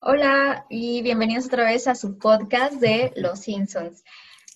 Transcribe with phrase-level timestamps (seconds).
[0.00, 4.02] Hola y bienvenidos otra vez a su podcast de Los Simpsons.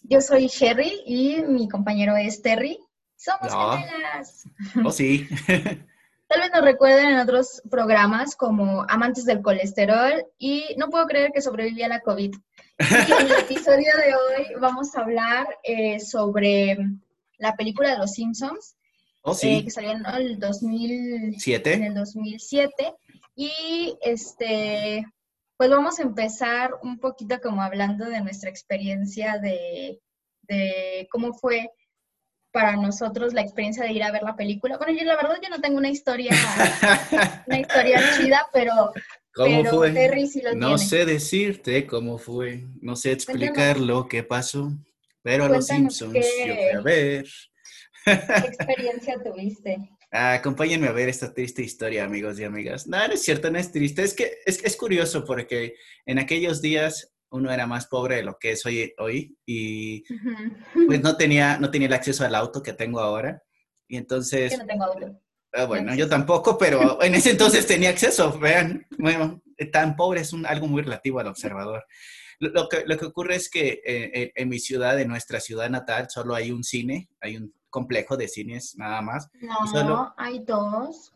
[0.02, 2.78] Yo soy Sherry y mi compañero es Terry.
[3.16, 3.76] Somos No.
[3.78, 4.44] gemelas.
[4.84, 5.26] Oh, sí.
[6.26, 11.30] Tal vez nos recuerden en otros programas como Amantes del Colesterol y no puedo creer
[11.32, 12.34] que sobreviví a la COVID.
[12.78, 16.78] Y en el episodio de hoy vamos a hablar eh, sobre
[17.38, 18.76] la película de Los Simpsons,
[19.26, 19.64] Oh, eh, sí.
[19.64, 22.94] que salió en el 2000, en el 2007.
[23.36, 25.06] Y este,
[25.56, 30.00] pues vamos a empezar un poquito como hablando de nuestra experiencia de,
[30.42, 31.70] de cómo fue
[32.52, 34.76] para nosotros la experiencia de ir a ver la película.
[34.78, 36.30] Bueno, yo la verdad yo no tengo una historia,
[37.46, 38.92] una historia chida, pero,
[39.34, 39.90] ¿Cómo pero fue?
[39.92, 40.78] Terry sí lo No tiene.
[40.90, 42.64] sé decirte cómo fue.
[42.80, 44.70] No sé explicar lo que pasó.
[45.22, 47.26] Pero a los Simpsons qué- yo fui a ver.
[48.04, 48.12] ¿Qué
[48.46, 49.78] experiencia tuviste?
[50.16, 52.86] Acompáñenme a ver esta triste historia, amigos y amigas.
[52.86, 54.04] No, no es cierto, no es triste.
[54.04, 55.74] Es que es, es curioso porque
[56.06, 60.04] en aquellos días uno era más pobre de lo que es hoy, hoy y
[60.86, 63.42] pues no tenía, no tenía el acceso al auto que tengo ahora.
[63.88, 65.20] Y entonces, Yo no tengo auto.
[65.52, 68.86] Ah, bueno, No yo tampoco, pero en ese entonces tenía acceso, vean.
[68.96, 69.42] Bueno,
[69.72, 71.84] tan pobre es un, algo muy relativo al observador.
[72.38, 75.40] Lo, lo que, lo que ocurre es que eh, en, en mi ciudad, en nuestra
[75.40, 79.28] ciudad natal, solo hay un cine, hay un complejo de cines nada más.
[79.40, 81.12] No, solo- hay dos.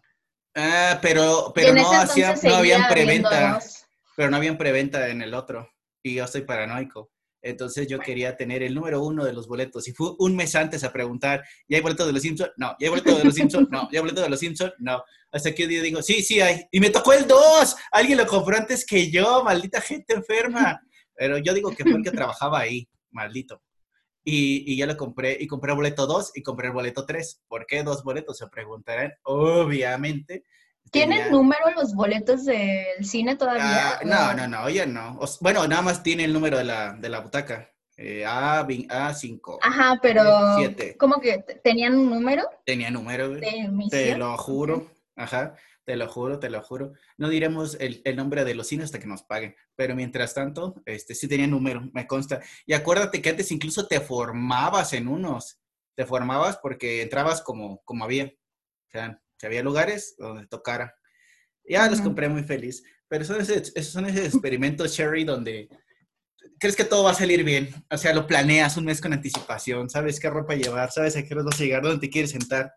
[0.57, 3.85] Ah, pero, pero no, ese hacía, entonces no habían preventa, dos.
[4.17, 5.71] pero no habían preventa en el otro.
[6.03, 7.13] Y yo estoy paranoico.
[7.41, 9.87] Entonces yo quería tener el número uno de los boletos.
[9.87, 12.51] Y fue un mes antes a preguntar, ¿ya hay boletos de los Simpsons?
[12.57, 12.71] No.
[12.81, 13.69] ¿Ya hay boletos de los Simpsons?
[13.71, 13.83] No.
[13.93, 14.73] ¿Ya hay boletos de los Simpsons?
[14.79, 15.01] No.
[15.31, 16.65] Hasta que un día digo, sí, sí hay.
[16.73, 17.77] Y me tocó el 2.
[17.93, 20.81] Alguien lo compró antes que yo, maldita gente enferma.
[21.15, 23.63] Pero yo digo que fue el que trabajaba ahí, maldito.
[24.25, 27.43] Y, y ya lo compré, y compré el boleto 2 y compré el boleto 3.
[27.49, 28.37] ¿Por qué dos boletos?
[28.39, 29.13] Se preguntarán.
[29.23, 30.45] Obviamente.
[30.91, 33.99] ¿Tienen tenía- número los boletos del cine todavía?
[33.99, 35.19] Ah, no, no, no, ya no.
[35.21, 37.71] O bueno, nada más tiene el número de la, de la butaca.
[37.97, 39.59] Eh, A, vi- A5.
[39.61, 40.23] Ajá, pero
[40.57, 40.97] Siete.
[40.99, 43.41] ¿cómo que tenían un número Tenía número, güey.
[43.91, 44.91] Te lo juro.
[45.17, 45.55] Ajá,
[45.89, 46.93] te lo juro, te lo juro.
[47.17, 49.57] No diremos el, el nombre de los cines hasta que nos paguen.
[49.75, 52.43] Pero mientras tanto, este sí tenía número, me consta.
[52.67, 55.59] Y acuérdate que antes incluso te formabas en unos.
[55.95, 58.27] Te formabas porque entrabas como, como había.
[58.27, 60.95] O sea, que había lugares donde tocara.
[61.65, 62.85] Ya los compré muy feliz.
[63.09, 65.71] Pero son esos, esos son esos experimentos, Sherry, donde
[66.61, 67.71] crees que todo va a salir bien.
[67.91, 69.89] O sea, lo planeas un mes con anticipación.
[69.89, 72.75] Sabes qué ropa llevar, sabes a qué hora vas a llegar, dónde te quieres sentar.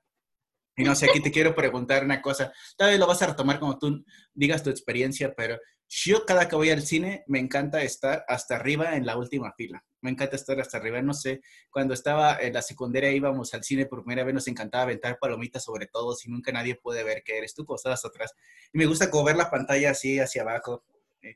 [0.82, 2.52] Y no sé, aquí te quiero preguntar una cosa.
[2.76, 4.04] Tal vez lo vas a retomar como tú
[4.34, 8.96] digas tu experiencia, pero yo cada que voy al cine me encanta estar hasta arriba
[8.96, 9.84] en la última fila.
[10.02, 11.02] Me encanta estar hasta arriba.
[11.04, 14.86] No sé, cuando estaba en la secundaria íbamos al cine por primera vez, nos encantaba
[14.86, 18.34] aventar palomitas sobre todo, si nunca nadie puede ver que eres tú, pues estás atrás.
[18.74, 20.84] Y me gusta como ver la pantalla así hacia abajo,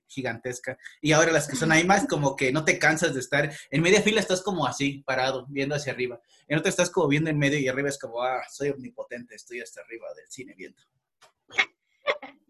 [0.08, 0.78] gigantesca.
[1.02, 3.52] Y ahora las que son ahí más, como que no te cansas de estar.
[3.72, 6.20] En media fila estás como así, parado, viendo hacia arriba.
[6.48, 9.62] En otra estás como viendo en medio y arriba es como, ah, soy omnipotente, estoy
[9.62, 10.82] hasta arriba del cine viendo.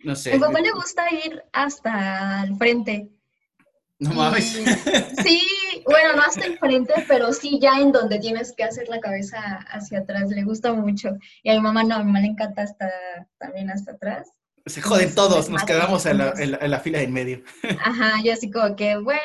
[0.04, 0.34] No A sé.
[0.34, 3.10] mi papá le gusta ir hasta el frente.
[3.98, 4.52] No Y- mames.
[5.24, 5.42] Sí,
[5.86, 9.40] bueno, no hasta el frente, pero sí ya en donde tienes que hacer la cabeza
[9.70, 10.30] hacia atrás.
[10.30, 11.10] Le gusta mucho.
[11.44, 12.90] Y a mi mamá no, a mi mamá le encanta hasta
[13.38, 14.30] también hasta atrás.
[14.66, 17.44] Se joden todos, nos quedamos en la, en la- en la fila de en medio.
[17.84, 19.22] Ajá, yo así como que, bueno,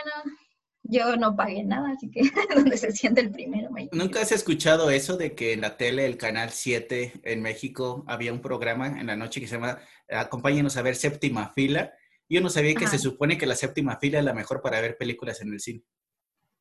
[0.82, 2.20] yo no pagué nada, así que
[2.54, 3.70] donde se siente el primero.
[3.70, 8.04] me- ¿Nunca has escuchado eso de que en la tele, el canal 7 en México,
[8.06, 9.78] había un programa en la noche que se llama
[10.10, 11.92] Acompáñenos a ver séptima fila?
[12.28, 12.96] Yo no sabía que Ajá.
[12.96, 15.82] se supone que la séptima fila es la mejor para ver películas en el cine.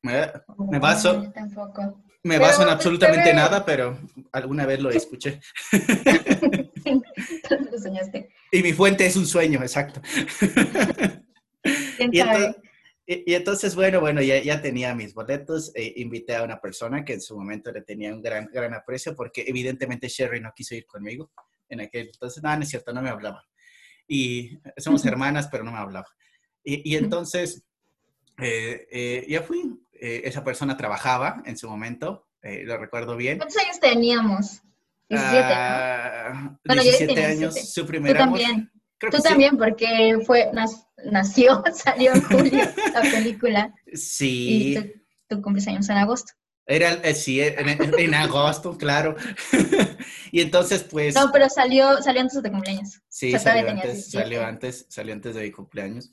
[0.02, 0.32] Me,
[0.70, 2.02] me baso, No, yo tampoco.
[2.24, 3.98] me Pero baso en te- absolutamente nada, pero
[4.32, 5.38] alguna vez lo escuché.
[7.70, 8.30] Lo soñaste.
[8.50, 10.00] Y mi fuente es un sueño, exacto.
[11.96, 12.36] ¿Quién Y sabe?
[12.44, 12.62] entonces,
[13.06, 17.04] y, y entonces, bueno, bueno, ya, ya tenía mis boletos, eh, invité a una persona
[17.04, 20.74] que en su momento le tenía un gran, gran aprecio, porque evidentemente Sherry no quiso
[20.74, 21.30] ir conmigo
[21.68, 23.44] en aquel entonces, no, no es cierto, no me hablaba.
[24.06, 26.08] Y somos hermanas, pero no me hablaba.
[26.62, 27.64] Y, y entonces,
[28.38, 33.38] eh, eh, ya fui, eh, esa persona trabajaba en su momento, eh, lo recuerdo bien.
[33.38, 34.62] ¿Cuántos años teníamos?
[35.10, 35.54] 17, ¿no?
[35.54, 37.66] Ah, Bueno, yo ya 17 tenía años, 17.
[37.66, 38.38] su Tú primer amor.
[38.40, 38.72] también.
[38.98, 39.22] Creo Tú sí.
[39.24, 40.50] también, porque fue,
[41.10, 42.64] nació, salió en julio
[42.94, 44.72] la película Sí.
[44.72, 44.86] y tú,
[45.28, 46.32] tú cumples años en agosto.
[46.66, 49.16] Era, eh, sí, en, agosto, claro.
[50.30, 53.00] y entonces, pues, No, pero salió, salió antes de tu cumpleaños.
[53.08, 54.22] sí, o sea, todavía salió antes, 17.
[54.22, 56.10] salió antes, salió antes de mi cumpleaños.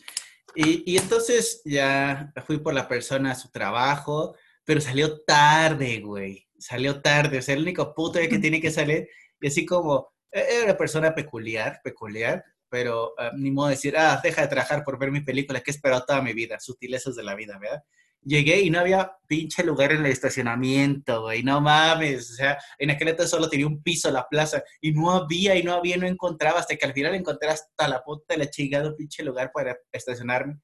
[0.56, 4.36] Y, y entonces ya fui por la persona a su trabajo,
[4.68, 6.46] pero salió tarde, güey.
[6.60, 9.08] Salió tarde, o sea, el único puto que tiene que salir.
[9.40, 13.96] Y así como, eh, era una persona peculiar, peculiar, pero ah, ni modo de decir,
[13.98, 17.16] ah, deja de trabajar por ver mi película, que he esperado toda mi vida, sutilezas
[17.16, 17.82] de la vida, ¿verdad?
[18.22, 22.92] Llegué y no había pinche lugar en el estacionamiento, güey, no mames, o sea, en
[22.92, 26.08] aquel entonces solo tenía un piso la plaza, y no había, y no había, no
[26.08, 29.78] encontraba, hasta que al final encontré hasta la puta de la chingada pinche lugar para
[29.94, 30.60] estacionarme,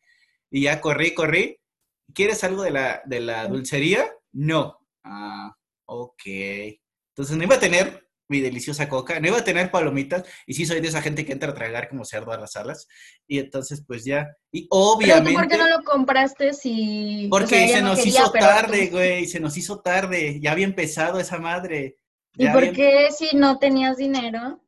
[0.52, 1.58] y ya corrí, corrí,
[2.14, 4.12] ¿quieres algo de la, de la dulcería?
[4.32, 4.80] No.
[5.04, 5.56] Ah,
[5.86, 6.24] ok.
[7.16, 10.66] Entonces no iba a tener mi deliciosa coca, no iba a tener palomitas, y sí
[10.66, 12.88] soy de esa gente que entra a tragar como cerdo a las salas,
[13.28, 15.30] y entonces pues ya, y obviamente...
[15.30, 17.28] ¿Pero tú por qué no lo compraste si...
[17.30, 21.98] Porque se nos hizo tarde, güey, se nos hizo tarde, ya había empezado esa madre.
[22.36, 24.64] ¿Y por qué si no tenías dinero?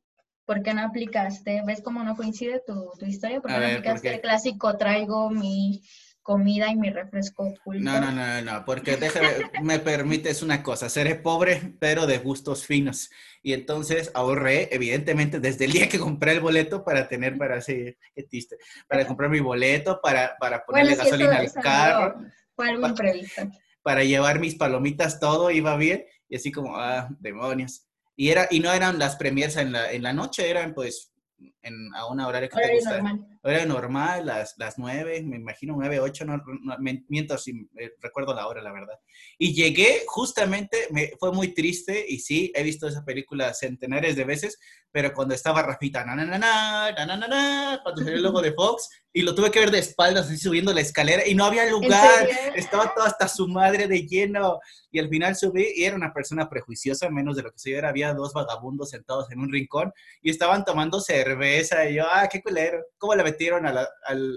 [0.45, 1.63] ¿Por qué no aplicaste?
[1.65, 3.42] ¿Ves cómo no coincide tu, tu historia?
[3.42, 5.81] ¿Por qué no aplicaste el clásico traigo mi
[6.25, 7.83] comida y mi refresco oculto.
[7.83, 9.30] No, no, no, no, porque déjame,
[9.62, 13.12] me permites una cosa, seré pobre, pero de gustos finos.
[13.44, 18.00] Y entonces ahorré, evidentemente, desde el día que compré el boleto para tener, para hacer,
[18.88, 22.16] para comprar mi boleto, para, para ponerle gasolina al carro.
[22.56, 23.44] Fue algo imprevisto.
[23.83, 26.06] Para llevar mis palomitas, todo iba bien.
[26.28, 27.86] Y así como, ah, demonios.
[28.16, 31.13] Y, era, y no eran las premiers en la, en la noche, eran pues
[31.66, 33.02] en, a una hora que te gusta.
[33.02, 33.28] Normal.
[33.42, 36.42] Hora normal, las, las nueve, me imagino nueve, ocho, no,
[37.10, 38.98] miento si eh, recuerdo la hora, la verdad.
[39.38, 44.24] Y llegué justamente, me, fue muy triste y sí, he visto esa película centenares de
[44.24, 44.58] veces,
[44.92, 48.54] pero cuando estaba Rafita, na, na, na, na, na, na, cuando salió el logo de
[48.54, 51.70] Fox, y lo tuve que ver de espaldas, así subiendo la escalera, y no había
[51.70, 54.60] lugar, estaba todo hasta su madre de lleno,
[54.92, 57.90] y al final subí, y era una persona prejuiciosa, menos de lo que soy era,
[57.90, 62.42] había dos vagabundos sentados en un rincón, y estaban tomando cerveza, y yo, ah, qué
[62.42, 63.90] culero, ¿cómo le metieron a la,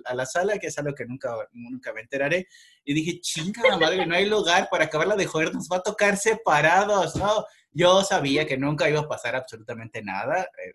[0.05, 0.59] a, la sala?
[0.59, 2.47] Que es algo que nunca, nunca me enteraré,
[2.85, 6.17] y dije, chinga madre, no hay lugar para acabarla de joder, nos va a tocar
[6.17, 7.45] separados, ¿no?
[7.71, 10.75] Yo sabía que nunca iba a pasar absolutamente nada, eh,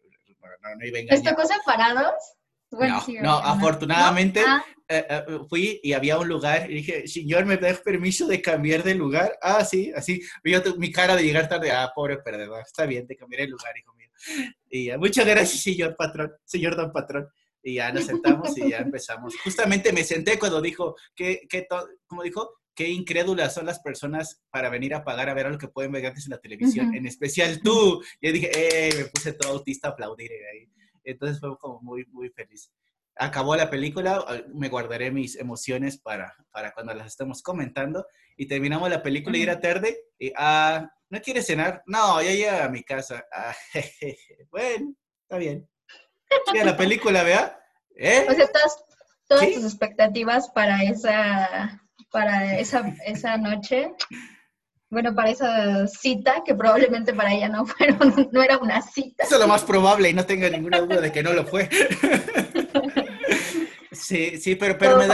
[0.61, 2.13] no, no iba a ¿Les tocó separados?
[3.21, 4.63] no, afortunadamente ah.
[4.87, 8.83] eh, eh, fui y había un lugar y dije, señor, ¿me das permiso de cambiar
[8.83, 9.37] de lugar?
[9.41, 13.15] Ah, sí, así, vio mi cara de llegar tarde, ah, pobre perdedor, está bien, te
[13.15, 14.02] cambiaré el lugar, hijo mío.
[14.69, 17.27] Y muchas gracias, señor patrón, señor don patrón.
[17.61, 19.35] Y ya nos sentamos y ya empezamos.
[19.43, 21.65] Justamente me senté cuando dijo, que, que
[22.07, 25.67] como dijo, qué incrédulas son las personas para venir a pagar a ver algo que
[25.67, 28.03] pueden ver gratis en la televisión, en especial tú.
[28.19, 30.69] Y yo dije, eh, me puse todo autista a aplaudir ahí.
[31.03, 32.71] Entonces fue como muy, muy feliz.
[33.15, 38.05] Acabó la película, me guardaré mis emociones para, para cuando las estemos comentando.
[38.35, 39.97] Y terminamos la película y era tarde.
[40.17, 41.83] Y, ah, ¿no quieres cenar?
[41.85, 43.23] No, ya llega a mi casa.
[43.31, 43.55] Ah,
[44.49, 45.69] bueno, está bien.
[46.51, 47.59] Sí, la película, ¿vea?
[47.95, 48.25] ¿Eh?
[48.27, 48.83] O sea, todas,
[49.27, 51.79] todas tus expectativas para esa,
[52.11, 53.91] para esa, esa noche
[54.93, 57.97] bueno, para esa cita, que probablemente para ella no, fueron,
[58.31, 59.23] no era una cita.
[59.23, 61.67] Eso es lo más probable y no tenga ninguna duda de que no lo fue.
[64.03, 65.07] Sí, sí, pero, pero, me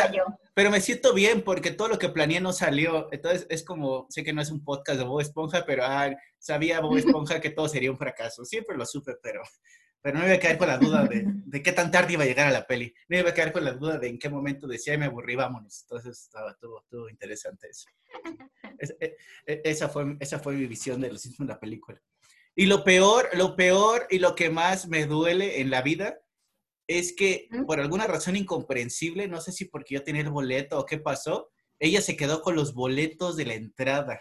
[0.54, 3.08] pero me siento bien porque todo lo que planeé no salió.
[3.12, 6.80] Entonces es como, sé que no es un podcast de Bob Esponja, pero ah, sabía
[6.82, 8.46] Bob Esponja que todo sería un fracaso.
[8.46, 9.42] Siempre lo supe, pero
[10.02, 12.24] pero no me iba a quedar con la duda de, de, qué tan tarde iba
[12.24, 12.94] a llegar a la peli.
[13.10, 15.06] No me iba a quedar con la duda de en qué momento decía y me
[15.06, 15.82] aburrí, vámonos.
[15.82, 17.88] Entonces estaba todo, interesante eso.
[19.00, 22.02] E, e, esa, fue, esa fue mi visión de los Simpsons de la película.
[22.56, 26.20] Y lo peor, lo peor y lo que más me duele en la vida
[26.90, 30.88] es que por alguna razón incomprensible, no sé si porque yo tenía el boleto o
[30.88, 34.20] qué pasó, ella se quedó con los boletos de la entrada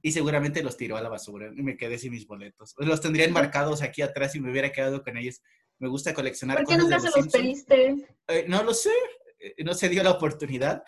[0.00, 2.76] y seguramente los tiró a la basura y me quedé sin mis boletos.
[2.78, 5.42] Los tendría enmarcados aquí atrás y me hubiera quedado con ellos.
[5.80, 7.96] Me gusta coleccionar ¿Por qué nunca se los pediste?
[8.28, 8.92] Eh, no lo sé,
[9.40, 10.84] eh, no se dio la oportunidad.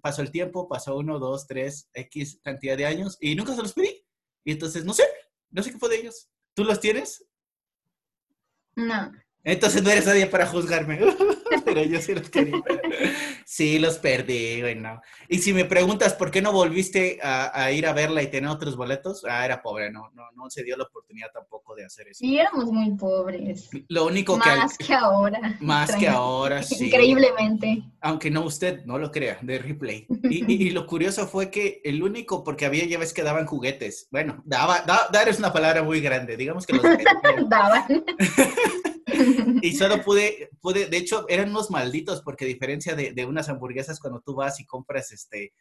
[0.00, 3.74] pasó el tiempo, pasó uno, dos, tres, X cantidad de años y nunca se los
[3.74, 4.02] pedí.
[4.44, 5.04] Y entonces, no sé,
[5.50, 6.30] no sé qué fue de ellos.
[6.54, 7.26] ¿Tú los tienes?
[8.74, 9.12] No.
[9.44, 10.98] Entonces no eres nadie para juzgarme.
[11.64, 12.62] Pero yo sí los quería.
[13.44, 15.00] Sí, los perdí, bueno.
[15.28, 18.76] Y si me preguntas por qué no volviste a, ir a verla y tener otros
[18.76, 22.18] boletos, ah, era pobre, no, no, no se dio la oportunidad tampoco de hacer eso.
[22.18, 23.68] Sí, éramos muy pobres.
[23.88, 24.48] Lo único que...
[24.50, 25.56] Más que ahora.
[25.60, 26.86] Más que ahora, sí.
[26.86, 27.82] Increíblemente.
[28.00, 30.06] Aunque no usted no lo crea, de replay.
[30.48, 34.08] Y, lo curioso fue que el único, porque había ya ves que daban juguetes.
[34.10, 36.82] Bueno, daba, dar es una palabra muy grande, digamos que los...
[37.48, 38.04] daban.
[39.62, 43.48] y solo pude, pude, de hecho, eran unos malditos, porque a diferencia de, de unas
[43.48, 45.52] hamburguesas, cuando tú vas y compras este.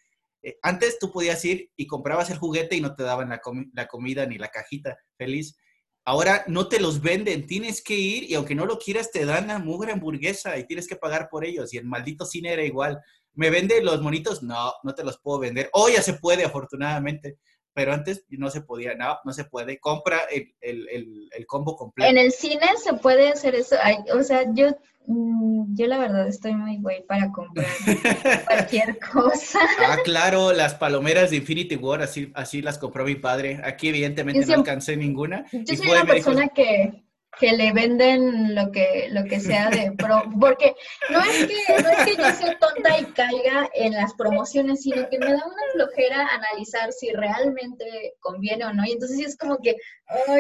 [0.44, 3.42] Eh, antes tú podías ir y comprabas el juguete y no te daban la,
[3.74, 5.58] la comida ni la cajita feliz.
[6.06, 9.48] Ahora no te los venden, tienes que ir y aunque no lo quieras te dan
[9.48, 11.74] la mugre hamburguesa y tienes que pagar por ellos.
[11.74, 13.02] Y el maldito cine era igual.
[13.34, 14.42] ¿Me vende los monitos?
[14.42, 15.70] No, no te los puedo vender.
[15.74, 17.38] Hoy ya se puede, afortunadamente
[17.78, 19.78] pero antes no se podía, no, no se puede.
[19.80, 22.10] Compra el, el, el, combo completo.
[22.10, 23.76] En el cine se puede hacer eso.
[24.16, 24.70] o sea, yo,
[25.06, 27.68] mm, yo la verdad estoy muy güey para comprar
[28.48, 29.60] cualquier cosa.
[29.80, 33.62] Ah, claro, las palomeras de Infinity War, así, así las compró mi padre.
[33.64, 35.46] Aquí evidentemente no alcancé ninguna.
[35.52, 37.04] Yo soy una persona que
[37.40, 40.76] que le venden lo que, lo que sea de pro, porque
[41.10, 45.08] no es que, no es que yo sea tonta y caiga en las promociones, sino
[45.10, 48.86] que me da una flojera analizar si realmente conviene o no.
[48.86, 49.76] Y entonces es como que,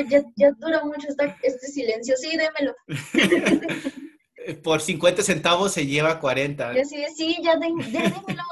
[0.09, 1.07] ya, ya dura mucho
[1.41, 2.75] este silencio, sí, démelo.
[4.63, 6.73] Por 50 centavos se lleva 40.
[6.73, 7.89] Ya sí, sí, ya, démelo,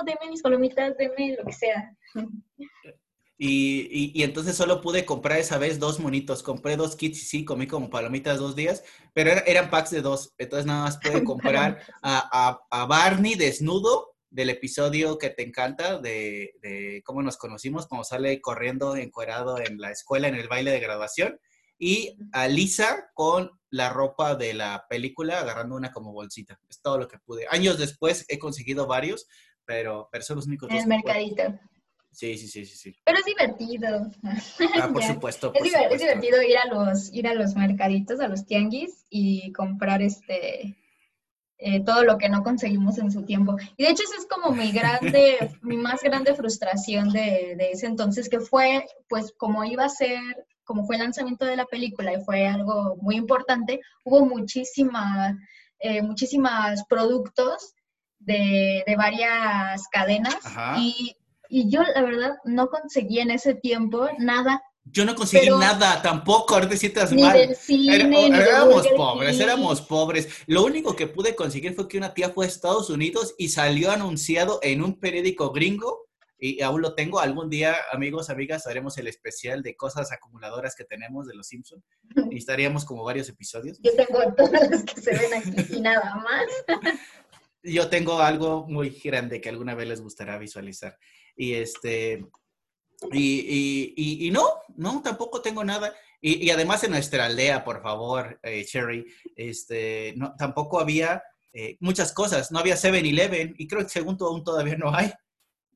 [0.05, 1.95] déme mis palomitas, déme lo que sea.
[3.37, 6.41] Y, y, entonces solo pude comprar esa vez dos monitos.
[6.41, 10.33] Compré dos kits y sí, comí como palomitas dos días, pero eran packs de dos.
[10.37, 16.53] Entonces nada más pude comprar a, a, Barney desnudo del episodio que te encanta de,
[16.61, 20.79] de, cómo nos conocimos, como sale corriendo encuerado en la escuela en el baile de
[20.79, 21.39] graduación.
[21.77, 26.57] Y a Lisa con la ropa de la película agarrando una como bolsita.
[26.69, 27.47] Es todo lo que pude.
[27.49, 29.27] Años después he conseguido varios,
[29.65, 31.43] pero, pero son los únicos En el mercadito.
[32.15, 32.95] Sí, sí, sí, sí, sí.
[33.03, 34.09] Pero es divertido.
[34.23, 35.51] Ah, por supuesto.
[35.53, 35.63] es,
[35.99, 40.77] divertido ir a los, ir a los mercaditos, a los tianguis y comprar este
[41.57, 43.57] eh, todo lo que no conseguimos en su tiempo.
[43.75, 47.87] Y de hecho, esa es como mi grande, mi más grande frustración de, de, ese
[47.87, 50.21] entonces, que fue, pues, como iba a ser,
[50.63, 55.37] como fue el lanzamiento de la película y fue algo muy importante, hubo muchísima,
[55.79, 57.73] eh, muchísimos productos
[58.19, 60.39] de, de varias cadenas
[60.77, 61.15] y
[61.49, 64.61] y yo, la verdad, no conseguí en ese tiempo nada.
[64.85, 67.35] Yo no conseguí nada tampoco, ahorita sientas mal.
[67.35, 70.27] éramos pobres, éramos pobres.
[70.45, 73.91] Lo único que pude conseguir fue que una tía fue a Estados Unidos y salió
[73.91, 76.05] anunciado en un periódico gringo
[76.37, 77.19] y aún lo tengo.
[77.19, 81.83] Algún día, amigos, amigas, haremos el especial de cosas acumuladoras que tenemos de los Simpsons
[82.31, 83.79] y estaríamos como varios episodios.
[83.81, 86.45] Yo tengo todas las que se ven aquí y nada más.
[87.63, 90.99] Yo tengo algo muy grande que alguna vez les gustará visualizar.
[91.35, 92.25] Y este,
[93.11, 93.93] y,
[94.27, 94.43] y, no,
[94.75, 95.93] no, tampoco tengo nada.
[96.21, 101.21] Y, además en nuestra aldea, por favor, eh, Cherry, este, no, tampoco había
[101.53, 102.51] eh, muchas cosas.
[102.51, 105.11] No había 7-Eleven y creo que según aún todavía no hay.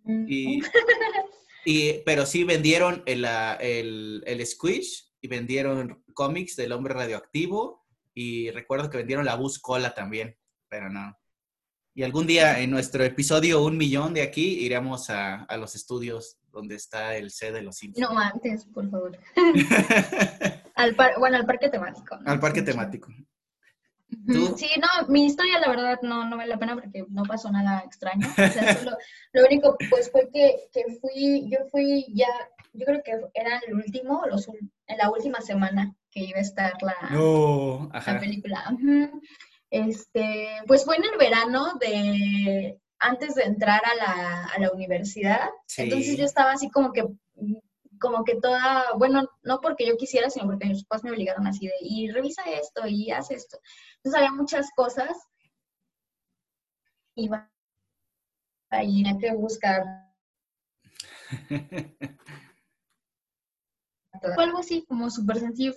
[0.04, 0.26] Mm.
[0.28, 0.62] Y,
[2.06, 3.26] pero sí vendieron el,
[3.60, 9.60] el, el Squish y vendieron cómics del hombre radioactivo y recuerdo que vendieron la Bus
[9.60, 10.38] Cola también,
[10.68, 11.16] pero no.
[12.00, 16.76] Y algún día en nuestro episodio Un Millón de aquí iremos a, los estudios donde
[16.76, 18.10] está el C de los Simpsons.
[18.10, 19.20] No, antes, por favor.
[20.76, 22.18] al bueno, al parque temático.
[22.26, 23.12] Al parque temático.
[24.56, 27.82] Sí, no, mi historia la verdad no, no vale la pena porque no pasó nada
[27.82, 28.26] extraño.
[29.34, 30.70] lo único pues fue que,
[31.02, 32.30] fui, yo fui ya,
[32.72, 36.76] yo creo que era el último, los, en la última semana que iba a estar
[36.82, 36.96] la,
[37.92, 38.64] la película.
[39.70, 45.50] Este, pues fue en el verano de antes de entrar a la, a la universidad.
[45.78, 47.06] Entonces yo estaba así como que
[48.00, 51.68] como que toda, bueno, no porque yo quisiera, sino porque mis papás me obligaron así
[51.68, 53.60] de, y revisa esto, y haz esto.
[53.98, 55.18] Entonces había muchas cosas.
[57.16, 57.30] Y
[58.70, 59.84] ahí hay que buscar.
[64.38, 65.74] algo así, como súper sencillo,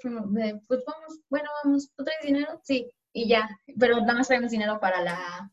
[0.67, 2.61] pues vamos, bueno, vamos, ¿tú traes dinero?
[2.63, 5.51] Sí, y ya, pero nada más traemos dinero para la,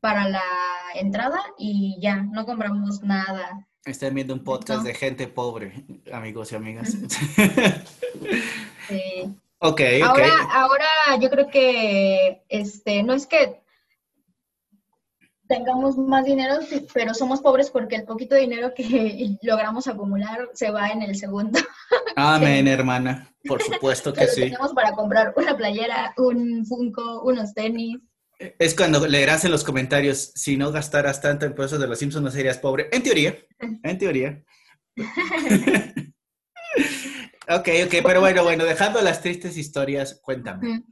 [0.00, 0.42] para la
[0.94, 3.68] entrada y ya, no compramos nada.
[3.84, 6.96] Están viendo un podcast de gente pobre, amigos y amigas.
[8.88, 9.32] Sí.
[9.58, 10.86] Ok, ahora, ahora
[11.20, 13.61] yo creo que este, no es que
[15.52, 16.54] tengamos más dinero,
[16.94, 21.58] pero somos pobres porque el poquito dinero que logramos acumular se va en el segundo.
[22.16, 23.28] Amén, hermana.
[23.44, 24.42] Por supuesto que sí.
[24.42, 27.98] Tenemos para comprar una playera, un Funko, unos tenis.
[28.58, 32.24] Es cuando leerás en los comentarios, si no gastaras tanto en pesos de los Simpsons
[32.24, 32.88] no serías pobre.
[32.90, 34.42] En teoría, en teoría.
[37.48, 40.82] ok, ok, pero bueno, bueno, dejando las tristes historias, cuéntame.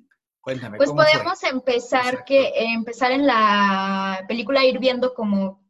[0.41, 0.79] Cuéntame.
[0.79, 5.63] Pues podemos empezar que empezar en la película ir viendo como,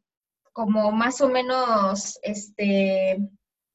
[0.53, 3.17] como más o menos este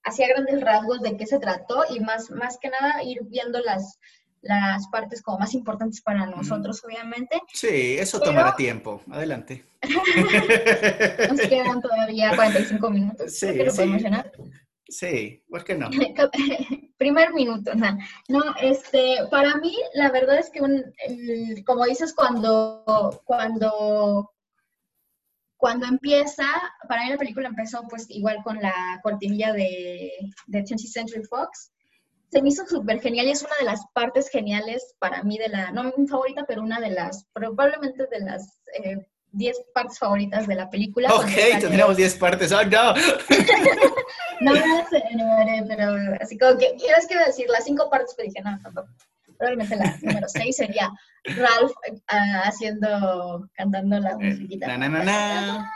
[0.06, 3.98] hacía grandes rasgos de qué se trató y más, más que nada ir viendo las,
[4.40, 7.42] las partes como más importantes para nosotros, obviamente.
[7.52, 9.02] Sí, eso tomará tiempo.
[9.10, 9.64] Adelante.
[11.28, 13.32] Nos quedan todavía 45 minutos.
[13.36, 13.98] Sí, sí.
[14.88, 15.90] Sí, ¿por qué no?
[16.98, 20.82] Primer minuto, no, no, este, para mí la verdad es que un,
[21.66, 24.30] como dices cuando, cuando
[25.56, 26.44] cuando empieza,
[26.88, 30.12] para mí la película empezó pues igual con la cortinilla de,
[30.46, 31.72] de 20th Century Fox.
[32.30, 35.48] Se me hizo súper genial y es una de las partes geniales para mí de
[35.48, 40.46] la, no mi favorita, pero una de las, probablemente de las eh, 10 partes favoritas
[40.46, 41.12] de la película.
[41.14, 42.52] Ok, tendríamos 10 partes.
[42.52, 42.94] ¡Oh, no!
[44.40, 48.14] no las enumeré, pero así como que, ¿quieres que decir las 5 partes?
[48.16, 48.88] Pero dije, no, tampoco.
[49.38, 50.90] Probablemente la número 6 sería
[51.24, 52.14] Ralph uh,
[52.44, 54.66] haciendo, cantando la eh, musiquita.
[54.66, 55.72] Na, na, na, na.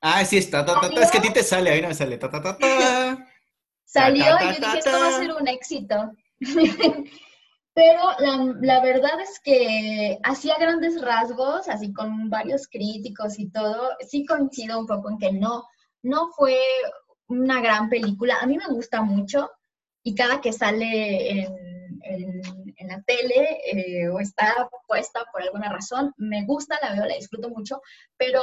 [0.00, 1.88] Ah, sí, está, ta, ta, ta, es que a ti te sale, a mí no
[1.88, 2.16] me sale.
[2.16, 3.28] Ta, ta, ta, ta.
[3.84, 6.12] Salió y yo dije, esto va a ser un éxito.
[7.74, 13.90] Pero la, la, verdad es que hacía grandes rasgos, así con varios críticos y todo,
[14.06, 15.64] sí coincido un poco en que no,
[16.02, 16.58] no fue
[17.28, 18.36] una gran película.
[18.40, 19.50] A mí me gusta mucho
[20.02, 21.72] y cada que sale en,
[22.88, 27.48] la tele eh, o está puesta por alguna razón, me gusta, la veo, la disfruto
[27.48, 27.80] mucho,
[28.18, 28.42] pero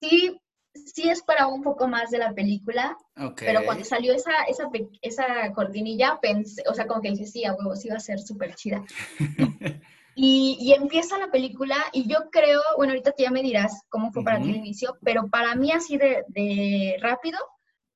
[0.00, 0.40] sí
[0.74, 2.96] sí es para un poco más de la película,
[3.36, 7.54] pero cuando salió esa, esa, esa cortinilla, pensé, o sea, como que dije, sí, a
[7.54, 8.82] huevo, sí va a ser súper chida.
[10.14, 14.12] Y, y empieza la película y yo creo, bueno, ahorita tú ya me dirás cómo
[14.12, 17.38] fue para ti el inicio, pero para mí así de, de rápido,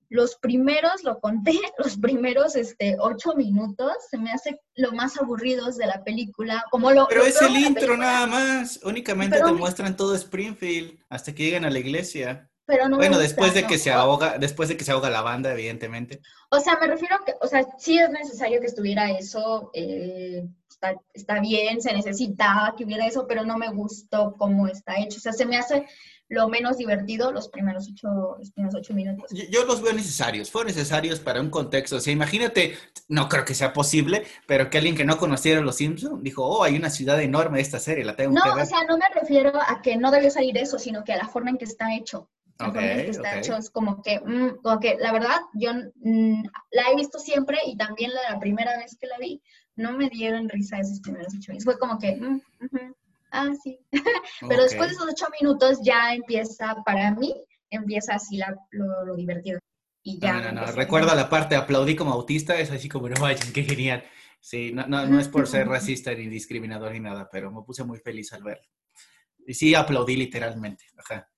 [0.09, 5.76] los primeros, lo conté, los primeros este, ocho minutos se me hace lo más aburridos
[5.76, 7.06] de la película, como lo...
[7.09, 8.80] Pero lo es el intro película, nada más.
[8.83, 12.50] Únicamente Pero- te muestran todo Springfield hasta que llegan a la iglesia.
[12.66, 13.68] Pero no me Bueno, gusta, después de ¿no?
[13.68, 16.20] que se O- ahoga, después de que se ahoga la banda, evidentemente.
[16.50, 20.44] O sea, me refiero a que, o sea, sí es necesario que estuviera eso, eh,
[20.68, 25.18] está, está bien, se necesitaba que hubiera eso, pero no me gustó cómo está hecho.
[25.18, 25.87] O sea, se me hace
[26.28, 29.30] lo menos divertido los primeros ocho, los primeros ocho minutos.
[29.30, 31.96] Yo, yo los veo necesarios, fueron necesarios para un contexto.
[31.96, 32.76] O sea, imagínate,
[33.08, 36.64] no creo que sea posible, pero que alguien que no conociera Los Simpsons dijo, oh,
[36.64, 38.66] hay una ciudad enorme de esta serie, la tengo No, que o ver.
[38.66, 41.50] sea, no me refiero a que no debió salir eso, sino que a la forma
[41.50, 42.28] en que está hecho.
[42.59, 43.39] La Ok, forma en que está ok.
[43.43, 47.59] hecho es como que, mm, como que la verdad, yo mm, la he visto siempre
[47.67, 49.43] y también la, la primera vez que la vi,
[49.77, 51.65] no me dieron risa esos primeros ocho minutos.
[51.65, 52.97] Fue como que, mm, ujú,
[53.31, 53.79] ah, sí.
[54.49, 54.63] Pero Ok.
[54.63, 57.35] después de esos ocho minutos ya empieza, para mí,
[57.71, 59.59] empieza así la- lo, lo divertido.
[60.03, 60.40] Y ya.
[60.40, 60.73] No, no, no.
[60.73, 64.05] Recuerda la parte aplaudí como autista, es así como, no vayan, qué genial.
[64.40, 67.83] Sí, no, no, no es por ser racista ni discriminador ni nada, pero me puse
[67.85, 68.69] muy feliz al verlo.
[69.47, 70.85] Y sí, aplaudí literalmente.
[70.99, 71.29] Ajá.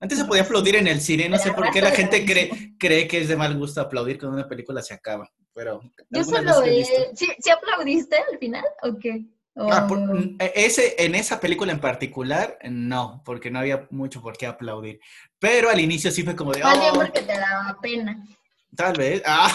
[0.00, 3.08] Antes se podía aplaudir en el cine, no sé por qué la gente cree, cree
[3.08, 5.80] que es de mal gusto aplaudir cuando una película se acaba, pero...
[6.10, 6.84] Yo solo he
[7.16, 9.24] ¿Sí, sí aplaudiste al final o qué?
[9.54, 14.22] O- Ah, por- mm, ese, en esa película en particular, no, porque no había mucho
[14.22, 15.00] por qué aplaudir.
[15.40, 18.24] Pero al inicio sí fue como de, Más bien oh, porque te daba pena
[18.78, 19.20] tal vez.
[19.26, 19.50] Ah,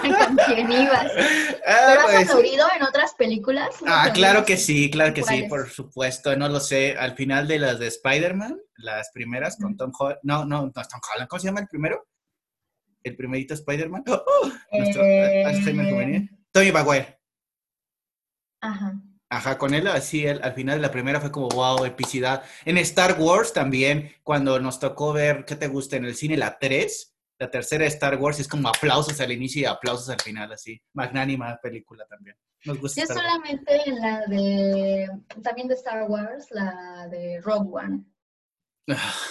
[0.00, 1.10] con quién ibas.
[1.66, 2.44] Ah, ¿Pero has pues,
[2.76, 3.74] en otras películas?
[3.84, 6.36] Ah, claro que sí, claro que sí, por supuesto.
[6.36, 6.96] No lo sé.
[6.96, 10.20] Al final de las de Spider-Man, las primeras con Tom Holland.
[10.22, 11.28] No, no, no es Tom Holland.
[11.28, 12.06] ¿Cómo se llama el primero?
[13.02, 14.04] El primerito Spider-Man.
[14.06, 14.52] ¡Oh, oh!
[14.78, 16.30] Nuestro Eh, Alzheimer juvenil.
[16.52, 17.18] Tony Maguire.
[18.60, 18.94] Ajá.
[19.28, 22.44] Ajá, con él así, él, al final de la primera fue como, wow, epicidad.
[22.64, 25.96] En Star Wars también, cuando nos tocó ver, ¿qué te gusta?
[25.96, 29.62] En el cine, la 3, la tercera de Star Wars, es como aplausos al inicio
[29.62, 30.80] y aplausos al final, así.
[30.94, 32.36] Magnánima película también.
[32.64, 35.08] Nos gusta Yo solamente en la de,
[35.42, 38.04] también de Star Wars, la de Rogue One.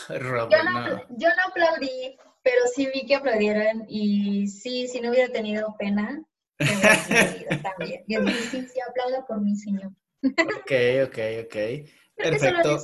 [0.10, 1.06] Robert, Yo no, no.
[1.18, 6.22] yo no aplaudí, pero sí vi que aplaudieron y sí, si no hubiera tenido pena,
[6.60, 8.04] hubiera también.
[8.08, 9.92] Y es sí, sí, aplaudo por mi señor.
[10.24, 10.72] Ok,
[11.06, 11.90] ok, ok.
[12.16, 12.84] Perfecto.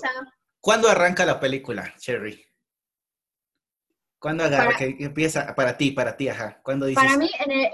[0.59, 2.45] ¿Cuándo arranca la película, Cherry?
[4.21, 4.65] ¿Cuándo agarra?
[4.65, 6.59] Para- que empieza para ti, para ti, ajá.
[6.61, 7.03] ¿Cuándo dices?
[7.03, 7.69] Para mí, en el,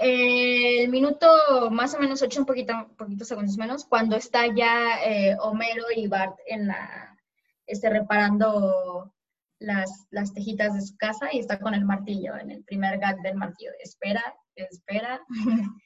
[0.80, 5.36] el minuto más o menos ocho, un poquito, poquitos segundos menos, cuando está ya eh,
[5.40, 7.18] Homero y Bart en la,
[7.66, 9.12] este, reparando
[9.58, 13.20] las, las tejitas de su casa y está con el martillo, en el primer gag
[13.20, 13.72] del martillo.
[13.82, 15.20] Espera, espera.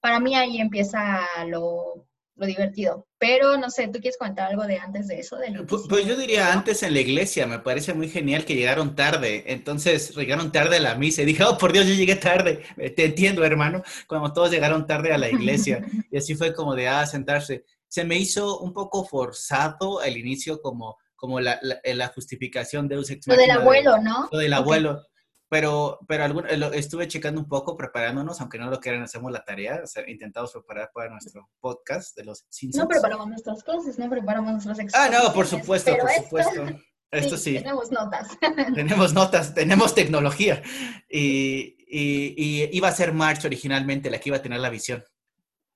[0.00, 2.07] Para mí ahí empieza lo,
[2.38, 3.06] lo divertido.
[3.18, 5.36] Pero no sé, ¿tú quieres comentar algo de antes de eso?
[5.36, 5.88] Del Pu- inicio?
[5.88, 9.44] Pues yo diría antes en la iglesia, me parece muy genial que llegaron tarde.
[9.48, 12.62] Entonces llegaron tarde a la misa y dije, oh, por Dios, yo llegué tarde.
[12.96, 15.84] Te entiendo, hermano, cuando todos llegaron tarde a la iglesia.
[16.10, 17.64] Y así fue como de, ah, sentarse.
[17.88, 22.96] Se me hizo un poco forzado al inicio como, como la, la, la justificación de
[23.00, 24.28] Ex Lo del Machina de- abuelo, ¿no?
[24.30, 25.02] Lo del abuelo.
[25.50, 29.32] Pero, pero algún- eh, lo- estuve checando un poco, preparándonos, aunque no lo quieran, hacemos
[29.32, 29.80] la tarea.
[29.82, 32.84] o sea, intentamos preparar para nuestro podcast de los Simpsons.
[32.84, 36.62] No preparamos nuestras cosas, no preparamos nuestras Ah, no, por supuesto, por esto- supuesto.
[37.10, 38.28] Esto sí, Tenemos notas.
[38.74, 40.62] tenemos notas, tenemos tecnología.
[41.08, 45.02] Y, y- y iba a ser March originalmente la que iba a tener la visión.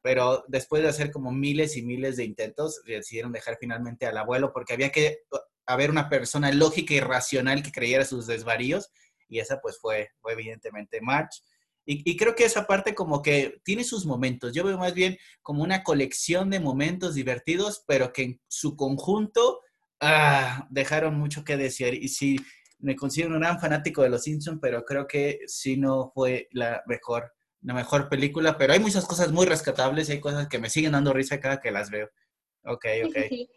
[0.03, 4.53] Pero después de hacer como miles y miles de intentos, decidieron dejar finalmente al abuelo
[4.53, 5.21] porque había que
[5.65, 8.91] a ver una persona lógica y racional que creyera sus desvaríos,
[9.33, 11.43] y esa pues fue, fue evidentemente March.
[11.85, 14.53] Y, creo que esa parte como que tiene sus momentos.
[14.53, 19.61] Yo veo más bien como una colección de momentos divertidos, pero que en su conjunto
[20.01, 21.95] ah, dejaron mucho que desear.
[21.95, 22.37] Y sí,
[22.79, 26.83] me considero un gran fanático de Los Simpsons, pero creo que sí no fue la
[26.87, 28.57] mejor, la mejor película.
[28.59, 31.61] Pero hay muchas cosas muy rescatables y hay cosas que me siguen dando risa cada
[31.61, 32.09] que las veo.
[32.65, 33.17] Ok, ok.
[33.29, 33.51] Sí, sí,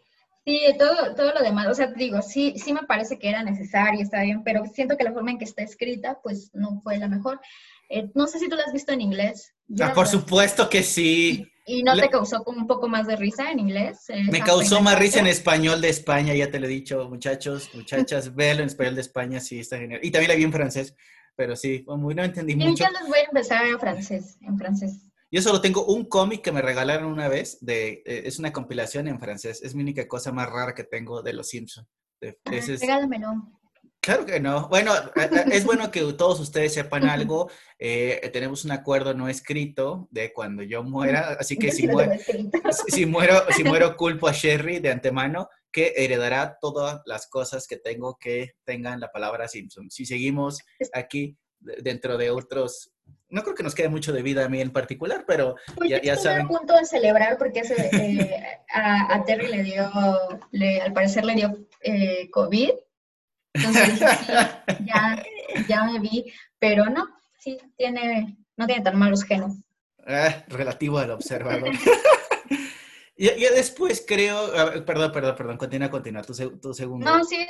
[0.78, 4.22] todo, todo lo demás, o sea, digo, sí, sí me parece que era necesario, está
[4.22, 7.40] bien, pero siento que la forma en que está escrita, pues no fue la mejor.
[7.88, 9.52] Eh, no sé si tú la has visto en inglés.
[9.80, 11.50] Ah, por supuesto que sí.
[11.66, 14.06] ¿Y, no te causó como un poco más de risa en inglés?
[14.30, 18.32] Me causó más risa en español de España, ya te lo he dicho, muchachos, muchachas,
[18.36, 19.98] véalo en español de España, sí, está genial.
[20.02, 20.94] Y también la vi en francés,
[21.34, 22.84] pero sí, muy, no entendí mucho.
[22.84, 24.92] Yo les voy a empezar en francés, en francés.
[25.30, 29.08] Yo solo tengo un cómic que me regalaron una vez, de, eh, es una compilación
[29.08, 31.88] en francés, es mi única cosa más rara que tengo de Los Simpsons.
[32.22, 33.56] Ah, regálamelo.
[34.00, 34.68] Claro que no.
[34.68, 34.92] Bueno,
[35.50, 37.50] es bueno que todos ustedes sepan algo.
[37.76, 42.12] Eh, tenemos un acuerdo no escrito de cuando yo muera, así que si, muero,
[42.86, 47.78] si, muero, si muero culpo a Sherry de antemano, que heredará todas las cosas que
[47.78, 49.90] tengo que tengan la palabra Simpson.
[49.90, 50.60] Si seguimos
[50.92, 52.92] aquí dentro de otros,
[53.28, 56.00] no creo que nos quede mucho de vida a mí en particular, pero pues ya,
[56.00, 56.46] ya saben.
[56.46, 59.90] a punto de celebrar porque eh, a, Terry le dio,
[60.52, 62.70] le, al parecer le dio eh, COVID
[63.56, 64.00] entonces
[64.84, 65.22] ya,
[65.68, 67.06] ya me vi, pero no,
[67.38, 69.54] sí, tiene, no tiene tan malos genes.
[70.06, 71.70] Ah, relativo al observador.
[73.16, 77.06] y, después creo, perdón, perdón, perdón, continúa, continúa, tu, tu segundo.
[77.06, 77.46] No, sí.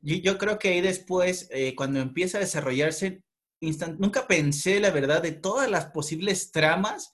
[0.00, 3.22] Yo, yo creo que ahí después, eh, cuando empieza a desarrollarse,
[3.62, 7.12] instant, nunca pensé, la verdad, de todas las posibles tramas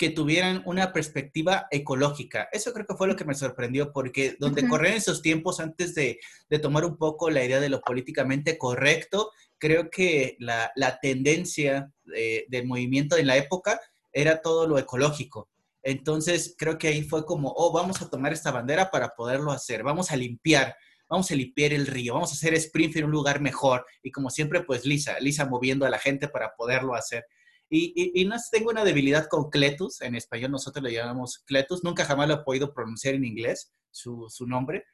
[0.00, 2.48] que tuvieran una perspectiva ecológica.
[2.52, 6.18] Eso creo que fue lo que me sorprendió, porque donde corren esos tiempos antes de,
[6.62, 13.18] tomar un poco la idea de lo políticamente correcto, creo que la, tendencia del movimiento
[13.18, 13.78] en la época
[14.10, 15.50] era todo lo ecológico.
[15.82, 19.82] Entonces, creo que ahí fue como, oh, vamos a tomar esta bandera para poderlo hacer,
[19.82, 20.74] vamos a limpiar,
[21.10, 23.84] vamos a limpiar el río, vamos a hacer Springfield un lugar mejor.
[24.02, 27.26] Y como siempre, pues Lisa, Lisa moviendo a la gente para poderlo hacer.
[27.72, 32.26] Y, no tengo una debilidad con Cletus, en español nosotros le llamamos Cletus, nunca jamás
[32.26, 34.84] lo he podido pronunciar en inglés, su, nombre.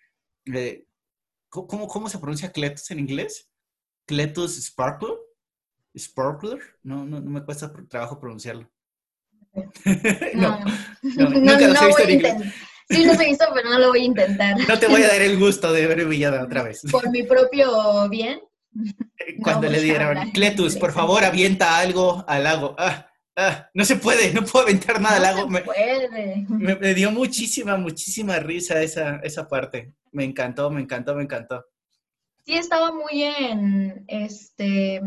[0.53, 0.85] Eh,
[1.49, 3.51] ¿cómo, ¿Cómo se pronuncia Cletus en inglés?
[4.07, 5.15] Cletus Sparkler?
[5.97, 6.59] ¿Sparkler?
[6.83, 8.71] No, no, no me cuesta trabajo pronunciarlo.
[10.35, 10.61] no,
[11.03, 12.35] no, nunca lo he visto en inglés.
[12.89, 14.57] Sí, lo he visto, pero no lo voy a intentar.
[14.69, 16.83] No te voy a dar el gusto de ver Villada otra vez.
[16.91, 18.41] Por mi propio bien.
[19.43, 22.77] Cuando le dieron, Cletus, por favor, avienta algo al lago.
[22.79, 25.49] Ah, ah, no se puede, no puedo aventar nada al lago.
[25.49, 26.47] me, puede.
[26.49, 29.93] Me, dio muchísima, muchísima risa esa, esa parte.
[30.13, 31.65] Me encantó, me encantó, me encantó.
[32.45, 35.01] Sí, estaba muy en este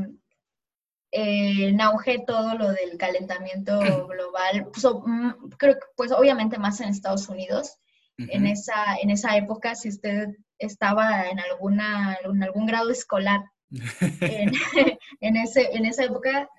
[1.11, 4.67] en auge todo lo del calentamiento global.
[4.71, 7.77] Pues, mm, creo que, pues, obviamente más en Estados Unidos.
[8.17, 13.39] En esa, en esa época, si usted estaba en alguna, en algún grado escolar
[13.71, 14.51] en,
[15.37, 16.49] ese, en esa época,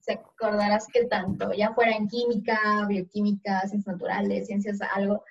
[0.00, 5.24] se acordarás que tanto, ya fuera en química, bioquímica, ciencias naturales, ciencias algo,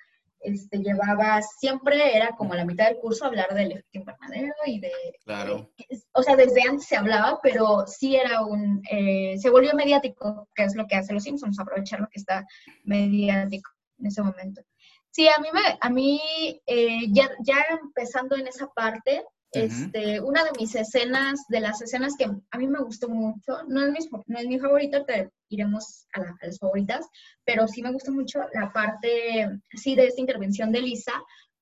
[0.46, 4.92] este, llevaba, siempre era como la mitad del curso hablar del efecto invernadero y de...
[5.24, 5.70] Claro.
[6.12, 8.80] o sea, desde antes se hablaba, pero sí era un...
[8.90, 12.46] Eh, se volvió mediático, que es lo que hace los Simpsons, aprovechar lo que está
[12.84, 14.62] mediático en ese momento.
[15.10, 16.20] Sí, a mí, me, a mí
[16.66, 19.24] eh, ya, ya empezando en esa parte,
[19.64, 23.84] este, una de mis escenas, de las escenas que a mí me gustó mucho, no
[23.84, 27.06] es mi, no es mi favorita, te iremos a, las favoritas,
[27.44, 31.12] pero sí me gustó mucho la parte, sí, de esta intervención de Lisa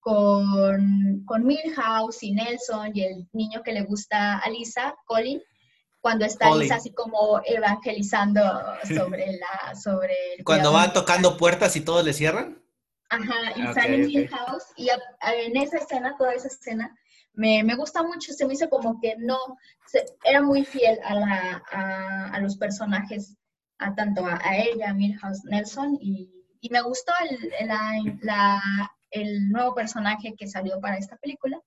[0.01, 5.41] con, con Milhouse y Nelson y el niño que le gusta a Lisa, Colin,
[6.01, 8.43] cuando está Lisa así como evangelizando
[8.87, 12.63] sobre la, sobre Cuando va tocando puertas y todos le cierran.
[13.09, 16.95] Ajá, y sale Milhouse, y en esa escena, toda esa escena,
[17.35, 19.39] me, me, gusta mucho, se me hizo como que no,
[20.25, 23.37] era muy fiel a, la, a, los personajes,
[23.79, 27.69] a tanto a, ella, a Milhouse Nelson, y, y me gustó el,
[28.23, 31.61] la, el nuevo personaje que salió para esta película,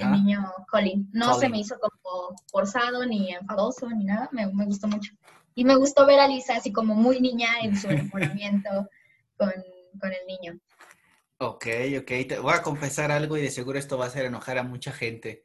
[0.00, 1.08] el niño Colin.
[1.12, 5.12] No se me hizo como forzado, ni enfadoso, ni nada, me, me, gustó mucho.
[5.54, 8.88] Y me gustó ver a Lisa así como muy niña en su enamoramiento
[9.36, 9.52] con,
[10.00, 10.58] con el niño.
[11.38, 11.66] Ok,
[11.98, 12.10] ok.
[12.28, 14.92] Te voy a confesar algo y de seguro esto va a hacer enojar a mucha
[14.92, 15.44] gente.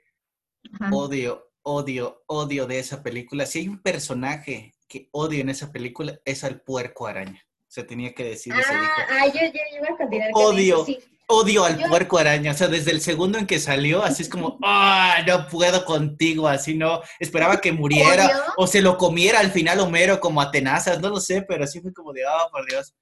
[0.91, 3.45] Odio, odio, odio de esa película.
[3.45, 7.43] Si hay un personaje que odio en esa película, es al puerco araña.
[7.67, 8.53] Se tenía que decir.
[8.53, 10.29] Ah, ah yo, yo, iba a continuar.
[10.33, 10.85] Odio,
[11.31, 14.57] odio al puerco araña, o sea, desde el segundo en que salió, así es como,
[14.63, 19.79] ah, no puedo contigo, así no, esperaba que muriera o se lo comiera al final
[19.79, 22.95] Homero como a tenazas, no lo sé, pero así fue como de, oh, por Dios.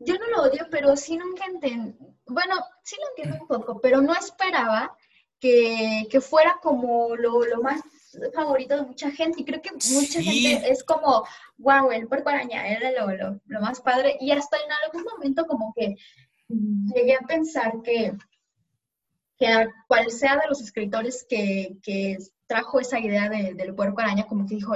[0.00, 4.00] Yo no lo odio, pero sí nunca entendí, bueno, sí lo entiendo un poco, pero
[4.00, 4.96] no esperaba
[5.40, 7.80] que, fuera como lo, más
[8.34, 11.24] favorito de mucha gente y creo que mucha gente es como,
[11.58, 15.72] wow, el puerco araña era lo, lo más padre y hasta en algún momento como
[15.76, 15.96] que
[16.48, 18.16] llegué a pensar que,
[19.38, 21.76] que cual sea de los escritores que,
[22.46, 24.72] trajo esa idea del puerco araña, como que dijo,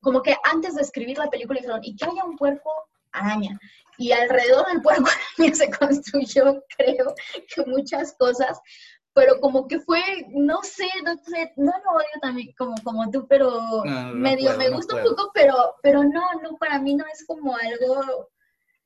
[0.00, 2.70] como que antes de escribir la película dijeron, y que haya un puerco
[3.12, 3.58] araña.
[3.98, 5.04] Y alrededor del puerco
[5.38, 7.14] araña se construyó, creo,
[7.54, 8.60] que muchas cosas,
[9.12, 13.26] pero como que fue, no sé, no sé, no lo odio también como, como tú,
[13.28, 13.82] pero
[14.14, 18.28] medio me gusta un poco, pero, pero no, no, para mí no es como algo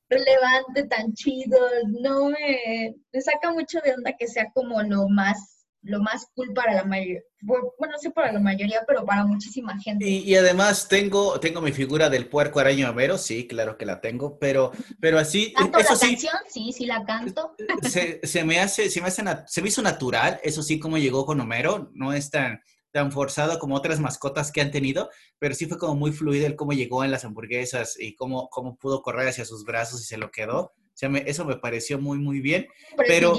[0.08, 1.58] relevante, tan chido,
[2.00, 5.53] no me, me saca mucho de onda que sea como lo más
[5.84, 10.06] lo más cool para la mayoría, bueno, sí para la mayoría, pero para muchísima gente.
[10.06, 14.38] Y, además tengo, tengo mi figura del puerco araño Homero, sí, claro que la tengo,
[14.38, 15.52] pero, pero así...
[15.52, 16.34] ¿Canto eso la sí, canción?
[16.48, 17.54] Sí, sí la canto.
[17.82, 21.26] Se, se, me hace, se me hace, se me hizo natural, eso sí, como llegó
[21.26, 25.66] con Homero, no es tan, tan forzado como otras mascotas que han tenido, pero sí
[25.66, 29.28] fue como muy fluido el cómo llegó en las hamburguesas y cómo, cómo pudo correr
[29.28, 30.72] hacia sus brazos y se lo quedó.
[30.94, 32.68] O sea, eso me pareció muy, muy bien.
[33.08, 33.36] Pero,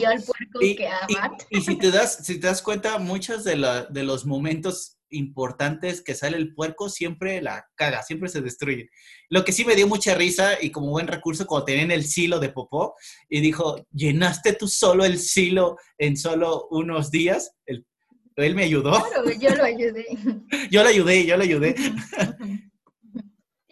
[0.60, 0.78] y,
[1.50, 6.02] y, si, te das, si te das cuenta, muchos de, la, de los momentos importantes
[6.02, 8.90] que sale el puerco siempre la caga, siempre se destruye.
[9.30, 12.40] Lo que sí me dio mucha risa y como buen recurso cuando tenían el silo
[12.40, 12.96] de popó
[13.30, 17.86] y dijo, llenaste tú solo el silo en solo unos días, el
[18.38, 18.92] él me ayudó.
[18.92, 20.06] Claro, yo lo ayudé.
[20.70, 21.76] yo lo ayudé, yo lo ayudé.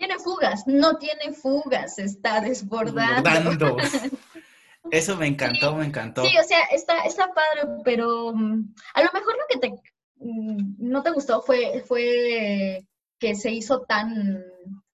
[0.05, 3.77] Tiene fugas, no tiene fugas, está desbordando.
[4.91, 6.25] Eso me encantó, me encantó.
[6.25, 9.69] Sí, o sea, está, está padre, pero mm, a lo mejor lo que te
[10.17, 12.85] mm, no te gustó fue, fue
[13.17, 14.43] que se hizo tan,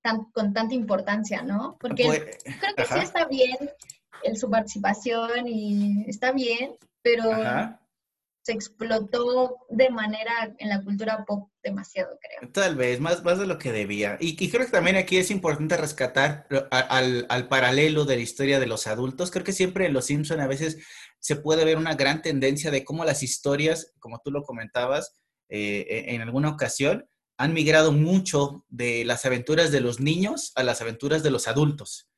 [0.04, 1.76] tan con tanta importancia, ¿no?
[1.80, 2.04] Porque
[2.43, 3.58] creo que sí está bien
[4.22, 7.32] el, su participación y está bien, pero
[8.49, 12.51] se explotó de manera en la cultura pop demasiado, creo.
[12.51, 14.17] Tal vez, más, más de lo que debía.
[14.19, 18.65] Y, creo que también aquí es importante rescatar al, al, paralelo de la historia de
[18.65, 19.29] los adultos.
[19.29, 20.79] Creo que siempre en Los Simpson a veces
[21.19, 25.13] se puede ver una gran tendencia de cómo las historias, como tú lo comentabas
[25.49, 27.07] eh, e, en alguna ocasión,
[27.38, 32.09] han migrado mucho de las aventuras de los niños a las aventuras de los adultos.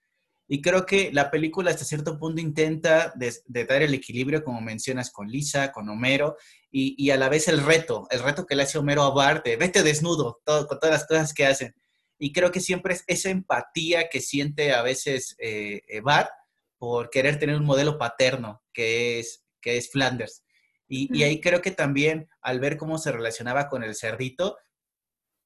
[0.53, 3.33] Y creo que la película hasta cierto punto intenta de,
[3.63, 6.35] dar el equilibrio, como mencionas, con Lisa, con Homero,
[6.69, 9.55] y, a la vez el reto, el reto que le hace Homero a Bart de
[9.55, 11.73] vete desnudo, todo, con todas las cosas que hacen.
[12.19, 16.31] Y creo que siempre es esa empatía que siente a veces eh, eh, Bart
[16.77, 20.43] por querer tener un modelo paterno, que es, que es Flanders.
[20.89, 24.57] Y, ahí creo que también al ver cómo se relacionaba con el cerdito,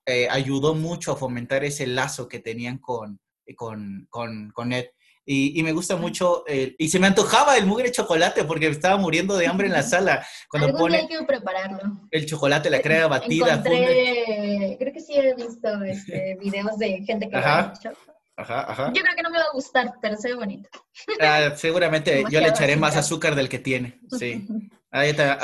[0.07, 3.19] eh, ayudó mucho a fomentar ese lazo que tenían con,
[3.55, 4.86] con, con, con Ed.
[5.27, 9.47] Y, me gusta mucho, y se me antojaba el mugre chocolate porque estaba muriendo de
[9.47, 10.25] hambre en la sala.
[10.47, 12.08] Cuando Algún pone hay que prepararlo.
[12.12, 13.62] El chocolate, la crea batida.
[13.63, 17.97] creo que sí he visto este, videos de gente que lo ha hecho.
[18.38, 18.91] Ajá, ajá.
[18.93, 20.69] Yo creo que no me va a gustar, pero se ve bonito.
[21.21, 24.45] Ah, seguramente yo le echaré más azúcar del que tiene, sí.
[24.91, 25.39] Ahí está,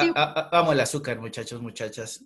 [0.51, 2.23] amo el azúcar, muchachos, muchachas.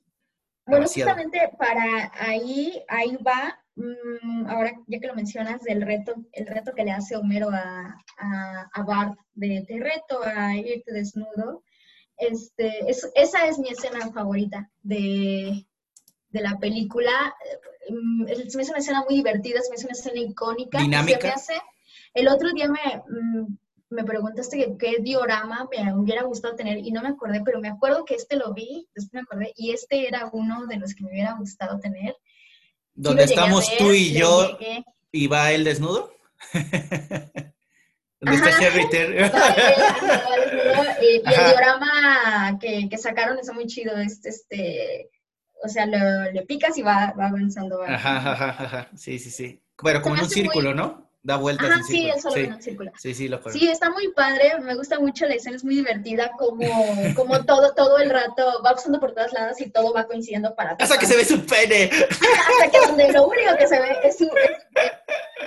[0.67, 6.47] Bueno, justamente para ahí, ahí va Mm, ahora ya que lo mencionas, del reto, el
[6.47, 11.63] reto que le hace Homero a, a, Bart, de te reto a irte desnudo,
[12.17, 15.65] este, esa es mi escena favorita de,
[16.29, 17.35] de la película.
[17.89, 20.79] Mm, es una escena muy divertida, es una escena icónica.
[20.79, 21.35] Dinámica.
[22.13, 23.57] el otro día me, mm,
[23.89, 28.05] me preguntaste qué diorama me hubiera gustado tener y no me acordé, pero me acuerdo
[28.05, 31.11] que este lo vi, después me acordé, y este era uno de los que me
[31.11, 32.15] hubiera gustado tener
[32.95, 34.57] donde estamos tú y yo
[35.11, 36.13] y va el desnudo.
[38.21, 39.17] Donde está Sherry Terry.
[41.01, 43.95] y, el diorama que, que, sacaron está muy chido.
[43.97, 45.11] Este, este,
[45.61, 47.83] o sea, lo, le picas y va, va avanzando.
[47.83, 49.61] Ajá, ajá, ajá, Sí, sí, sí.
[49.81, 51.04] Bueno, como en un círculo, ¿no?
[51.25, 51.69] Da vueltas.
[51.71, 52.77] Ah, sí, es solo sí.
[52.97, 56.31] Sí, sí, lo Sí, está muy padre, me gusta mucho la escena, es muy divertida,
[56.37, 56.67] como,
[57.15, 60.77] como todo, todo el rato va pasando por todas lados y todo va coincidiendo para
[60.79, 61.89] Hasta que se ve su pene.
[61.91, 64.29] Hasta que donde lo único que se ve es su...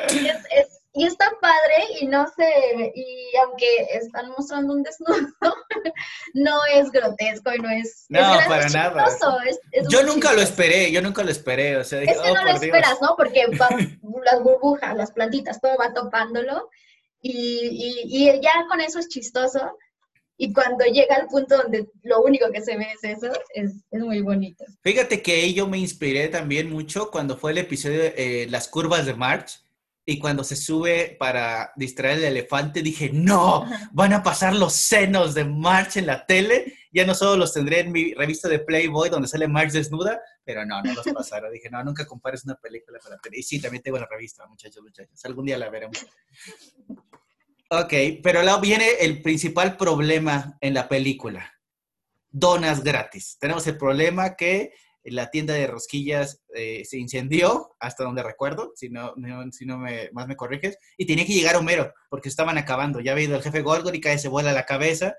[0.09, 5.29] es, es y está padre y no sé, y aunque están mostrando un desnudo,
[6.35, 8.07] no es grotesco y no es...
[8.09, 9.07] No, para nada.
[9.89, 12.45] yo nunca lo esperé, yo nunca lo esperé, o sea, dije, es que oh, no
[12.45, 13.15] lo esperas, ¿no?
[13.17, 13.47] Porque
[14.33, 16.69] las burbujas, las plantitas, todo va topándolo.
[17.21, 19.77] Y, y, y, ya con eso es chistoso,
[20.41, 24.01] y cuando llega al punto donde lo único que se ve es eso, es, es
[24.01, 24.65] muy bonito.
[24.83, 28.69] Fíjate que ahí yo me inspiré también mucho cuando fue el episodio de eh, Las
[28.69, 29.61] curvas de March.
[30.07, 35.35] Y cuando se sube para distraer el elefante dije, no, van a pasar los senos
[35.35, 39.11] de March en la tele, ya no solo los tendré en mi revista de Playboy
[39.11, 41.53] donde sale March desnuda, pero no, no los pasaron.
[41.53, 43.19] dije, no, nunca compares una película con la.
[43.33, 45.99] Y sí, también tengo la revista, muchachos, muchachos, algún día la veremos.
[47.71, 51.53] Ok, pero luego viene el principal problema en la película.
[52.31, 53.37] Donas gratis.
[53.39, 54.73] Tenemos el problema que
[55.05, 59.15] la tienda de rosquillas eh, se incendió, hasta donde recuerdo, si no,
[59.53, 63.01] si no me, más me corriges, y tenía que llegar Homero, porque estaban acabando.
[63.01, 65.17] Ya había ido el jefe Gorgon y cae se vuela la cabeza,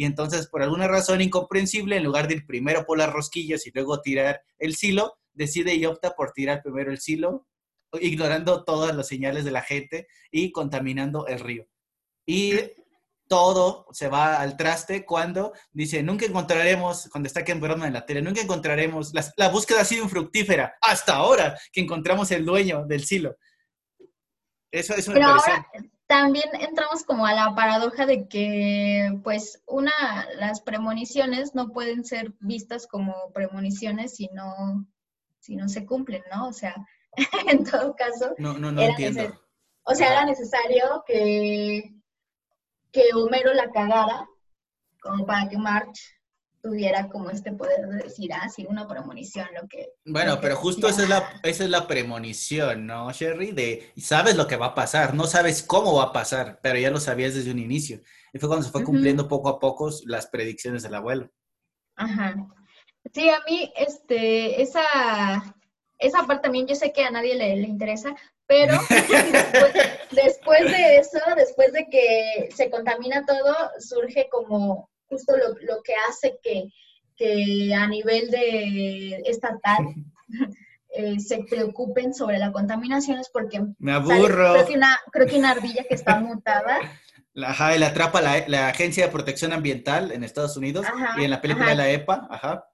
[0.00, 3.70] y entonces, por alguna razón incomprensible, en lugar de ir primero por las rosquillas y
[3.70, 7.46] luego tirar el silo, decide y opta por tirar primero el silo,
[8.00, 11.66] ignorando todas las señales de la gente y contaminando el río.
[12.24, 12.54] Y
[13.28, 18.06] todo se va al traste cuando dice, nunca encontraremos, cuando está Ken Brown en la
[18.06, 23.04] tele, nunca encontraremos, la, búsqueda ha sido infructífera hasta ahora que encontramos el dueño del
[23.04, 23.36] silo.
[24.70, 25.66] Eso, es ahora
[26.10, 29.92] también entramos como a la paradoja de que, pues, una,
[30.34, 34.88] las premoniciones no pueden ser vistas como premoniciones si no,
[35.38, 36.48] si no se cumplen, ¿no?
[36.48, 36.74] O sea,
[37.48, 38.34] en todo caso.
[38.38, 39.40] No, no, no entiendo.
[39.84, 41.94] O sea, era necesario que
[42.90, 44.28] que Homero la cagara,
[45.00, 46.00] como para que March
[46.62, 49.92] tuviera como este poder de decir, ah, sí, una premonición, lo que...
[50.04, 53.52] Bueno, pero justo esa es, la, esa es la premonición, ¿no, Sherry?
[53.52, 56.90] De, sabes lo que va a pasar, no sabes cómo va a pasar, pero ya
[56.90, 58.00] lo sabías desde un inicio.
[58.32, 61.30] Y fue cuando se fue cumpliendo poco a poco las predicciones del abuelo.
[61.96, 62.36] Ajá.
[63.12, 64.84] Sí, a mí, este, esa,
[65.98, 68.14] esa parte también yo sé que a nadie le, le interesa,
[68.46, 68.74] pero
[70.10, 76.38] después, de eso, después de que se contamina todo, surge como justo lo, que hace
[76.42, 76.70] que,
[77.74, 79.94] a nivel de estatal
[80.94, 84.54] eh, se preocupen sobre la contaminación es porque me aburro.
[84.54, 86.78] creo, que una, creo que una ardilla que está mutada.
[87.44, 90.86] Ajá, la atrapa la, Agencia de Protección Ambiental en Estados Unidos
[91.18, 92.64] y en la película de la EPA, ajá.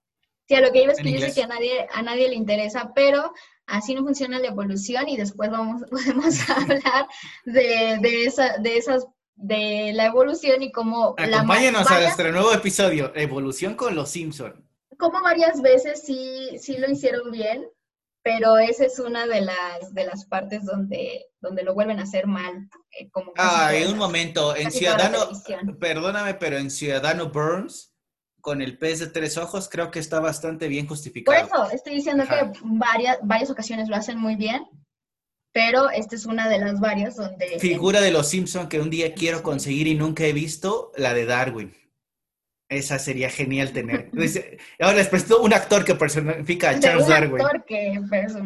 [0.49, 2.37] Sí, a lo que iba es que yo sé que a nadie, a nadie le
[2.37, 3.33] interesa, pero
[3.67, 7.09] así no funciona la evolución y después vamos, podemos hablar
[7.45, 11.15] de, de, esa, de esas de la evolución y cómo...
[11.17, 14.67] Acompáñenos a nuestro nuevo episodio, Evolución con los Simpson.
[14.99, 17.69] Como varias veces sí, sí lo hicieron bien,
[18.23, 22.27] pero esa es una de las, de las partes donde, donde lo vuelven a hacer
[22.27, 22.69] mal.
[22.99, 25.19] Eh, ah, en un momento, en Ciudadano,
[25.79, 27.95] perdóname, pero en Ciudadano Burns,
[28.41, 31.47] con el pez de tres ojos, creo que está bastante bien justificado.
[31.47, 34.67] Por eso, estoy diciendo que varias, varias ocasiones lo hacen muy bien,
[35.57, 37.59] pero esta es una de las varias donde...
[37.59, 41.25] Figura de los Simpson que un día quiero conseguir y nunca he visto, la de
[41.25, 41.75] Darwin.
[42.69, 44.11] Esa sería genial tener.
[44.79, 47.43] Ahora les presto un actor que personifica a Charles Darwin.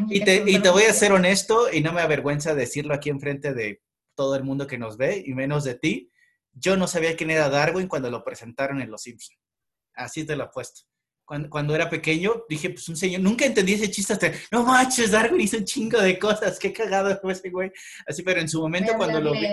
[0.09, 3.55] y te, y te voy a ser honesto y no me avergüenza decirlo aquí enfrente
[3.55, 3.83] de
[4.15, 6.13] todo el mundo que nos ve y menos de ti.
[6.53, 9.41] Yo no sabía quién era Darwin cuando lo presentaron en Los Simpsons.
[9.95, 10.83] Así te lo apuesto.
[11.31, 15.13] Cuando, cuando era pequeño, dije, pues un señor, nunca entendí ese chiste hasta, no manches,
[15.13, 17.71] Darwin hizo un chingo de cosas, qué cagado fue ese güey.
[18.05, 19.47] Así, pero en su momento cuando lo vi,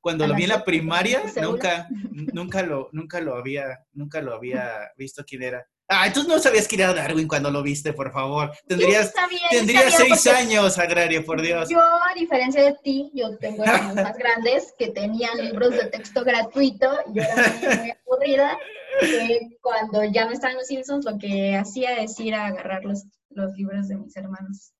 [0.00, 1.88] cuando lo vi en la primaria, nunca,
[2.32, 5.66] nunca lo, nunca lo había, nunca lo había visto quién era.
[5.92, 8.52] Ah, entonces no sabías quién era Darwin cuando lo viste, por favor.
[8.64, 9.12] Tendrías,
[9.50, 11.68] tendrías seis años, Agrario, por Dios.
[11.68, 16.22] Yo, a diferencia de ti, yo tengo hermanos más grandes que tenían libros de texto
[16.22, 16.86] gratuito.
[17.12, 18.56] Yo era muy aburrida.
[19.00, 23.06] Que cuando ya no estaban los Simpsons, lo que hacía es ir a agarrar los,
[23.30, 24.72] los libros de mis hermanos.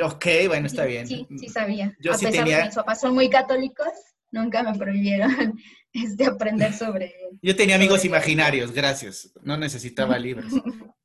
[0.00, 1.08] Ok, bueno, está bien.
[1.08, 1.92] Sí, sí sabía.
[1.98, 3.88] Yo a pesar de que mis papás son muy católicos,
[4.30, 5.58] nunca me prohibieron
[6.04, 7.14] este, aprender sobre...
[7.42, 9.32] Yo tenía amigos imaginarios, gracias.
[9.42, 10.52] No necesitaba libros.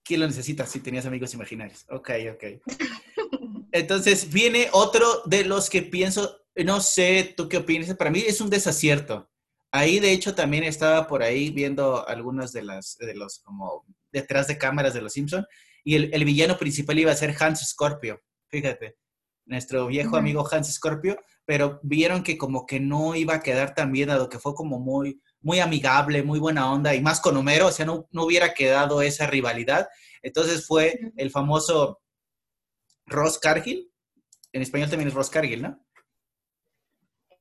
[0.03, 1.85] ¿Quién lo necesita si tenías amigos imaginarios?
[1.89, 2.43] Ok, ok.
[3.71, 7.93] Entonces viene otro de los que pienso, no sé, ¿tú qué opinas?
[7.95, 9.29] Para mí es un desacierto.
[9.71, 14.47] Ahí, de hecho, también estaba por ahí viendo algunas de las, de los, como, detrás
[14.47, 15.45] de cámaras de los Simpson
[15.83, 18.97] y el, villano principal iba a ser Hans Scorpio, fíjate,
[19.45, 23.91] nuestro viejo amigo Hans Scorpio, pero vieron que como que no iba a quedar tan
[23.91, 27.67] bien, dado que fue como muy, muy amigable, muy buena onda, y más con Homero,
[27.67, 29.87] o sea, no, no hubiera quedado esa rivalidad.
[30.21, 32.01] Entonces fue el famoso
[33.05, 33.91] Ross Cargill,
[34.53, 35.85] en español también es Ross Cargill, ¿no?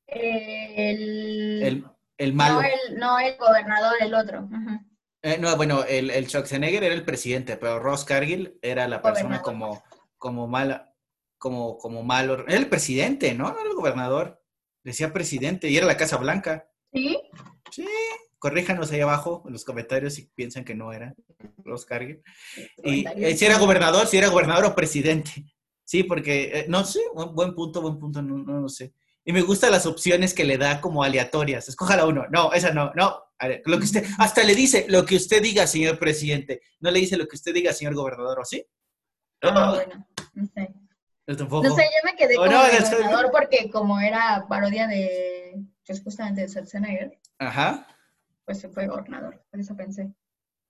[0.06, 1.84] El,
[2.18, 2.62] el, malo.
[2.96, 4.48] No el, gobernador, el otro.
[5.22, 9.40] Eh, no, bueno, el, el Schwarzenegger era el presidente, pero Ross Cargill era la persona
[9.42, 9.82] como,
[10.18, 10.89] como mala
[11.40, 12.44] como, como malo.
[12.46, 13.50] Era el presidente, ¿no?
[13.50, 14.40] No era el gobernador.
[14.84, 16.68] Decía presidente y era la Casa Blanca.
[16.92, 17.18] ¿Sí?
[17.70, 17.86] Sí.
[18.38, 21.14] corríjanos ahí abajo en los comentarios si piensan que no era,
[21.64, 22.22] los carguen.
[22.82, 25.44] Y eh, si era gobernador, si era gobernador o presidente.
[25.84, 27.00] Sí, porque, eh, no sé,
[27.32, 28.94] buen, punto, buen punto, no, no, sé.
[29.24, 31.68] Y me gustan las opciones que le da como aleatorias.
[31.68, 32.26] Escójala uno.
[32.30, 33.22] No, esa no, no.
[33.64, 36.60] Lo que usted, hasta le dice lo que usted diga, señor presidente.
[36.80, 38.64] No le dice lo que usted diga, señor gobernador, ¿o sí?
[39.42, 40.74] Ah, bueno, no sé.
[41.36, 46.48] No sé, yo me quedé con gobernador porque como era parodia de, pues justamente de
[46.48, 47.18] Schwarzenegger.
[47.38, 47.86] Ajá.
[48.44, 50.12] Pues se fue gobernador, por eso pensé.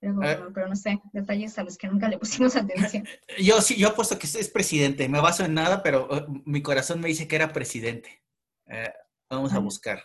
[0.03, 0.39] Eh.
[0.55, 3.07] pero no sé, detalles a los que nunca le pusimos atención.
[3.37, 6.99] Yo sí, yo apuesto que es presidente, me baso en nada, pero uh, mi corazón
[6.99, 8.23] me dice que era presidente.
[8.65, 8.91] Eh,
[9.29, 10.01] vamos a buscar.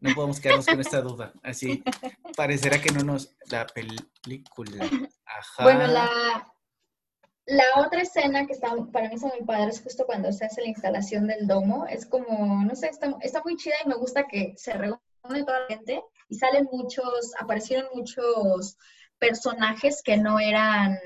[0.00, 1.34] No podemos quedarnos con esta duda.
[1.42, 1.82] Así
[2.36, 3.36] parecerá que no nos.
[3.50, 4.88] La película.
[5.26, 5.62] Ajá.
[5.62, 6.54] Bueno, la,
[7.46, 10.62] la otra escena que está, para mí está muy padre es justo cuando se hace
[10.62, 11.86] la instalación del domo.
[11.86, 15.60] Es como, no sé, está, está muy chida y me gusta que se reúne toda
[15.60, 18.76] la gente y salen muchos, aparecieron muchos
[19.18, 20.98] personajes que no eran,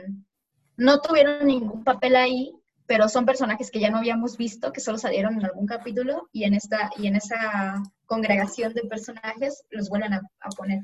[0.76, 2.55] no tuvieron ningún papel ahí,
[2.91, 6.43] pero son personajes que ya no habíamos visto, que solo salieron en algún capítulo y
[6.43, 10.20] en esta y en esa congregación de personajes los vuelven a,
[10.57, 10.80] poner.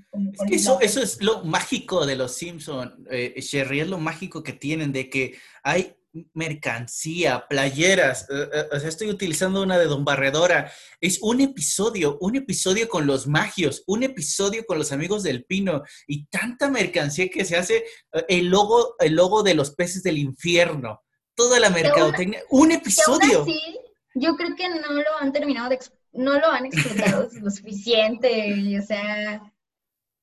[0.49, 4.93] eso, eso es lo mágico de los Simpsons, eh, Sherry, es lo mágico que tienen
[4.93, 5.97] de que hay
[6.33, 12.19] mercancía, playeras, eh, eh, o sea, estoy utilizando una de Don Barredora, es un episodio,
[12.21, 17.29] un episodio con los magios, un episodio con los amigos del pino y tanta mercancía
[17.29, 21.03] que se hace, eh, el logo, el logo de los peces del infierno,
[21.37, 23.45] toda la mercadotecnia, un episodio.
[23.45, 23.79] Sí,
[24.15, 25.79] yo creo que no lo han terminado de,
[26.13, 29.53] no lo han explotado lo suficiente, o sea,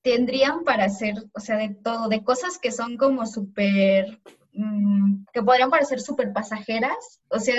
[0.02, 4.20] tendrían para hacer, o sea, de todo, de cosas que son como súper
[4.54, 7.56] Mm, que podrían parecer súper pasajeras, o sea,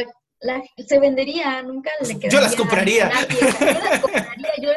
[0.86, 2.30] se vendería, nunca le quedaría.
[2.30, 3.10] Yo las compraría.
[3.28, 3.46] yo
[3.80, 4.70] las compraría, yo,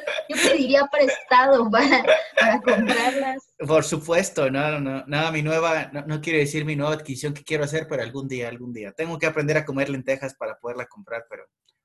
[0.44, 2.04] pediría prestado para,
[2.40, 3.54] para, comprarlas.
[3.60, 7.44] Por supuesto, no, no, no, mi nueva, no, no quiero decir mi nueva adquisición que
[7.44, 8.92] quiero hacer, pero algún día, algún día.
[8.92, 11.44] Tengo que aprender a comer lentejas para poderla comprar, pero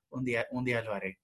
[0.09, 1.19] un día, un día lo haré.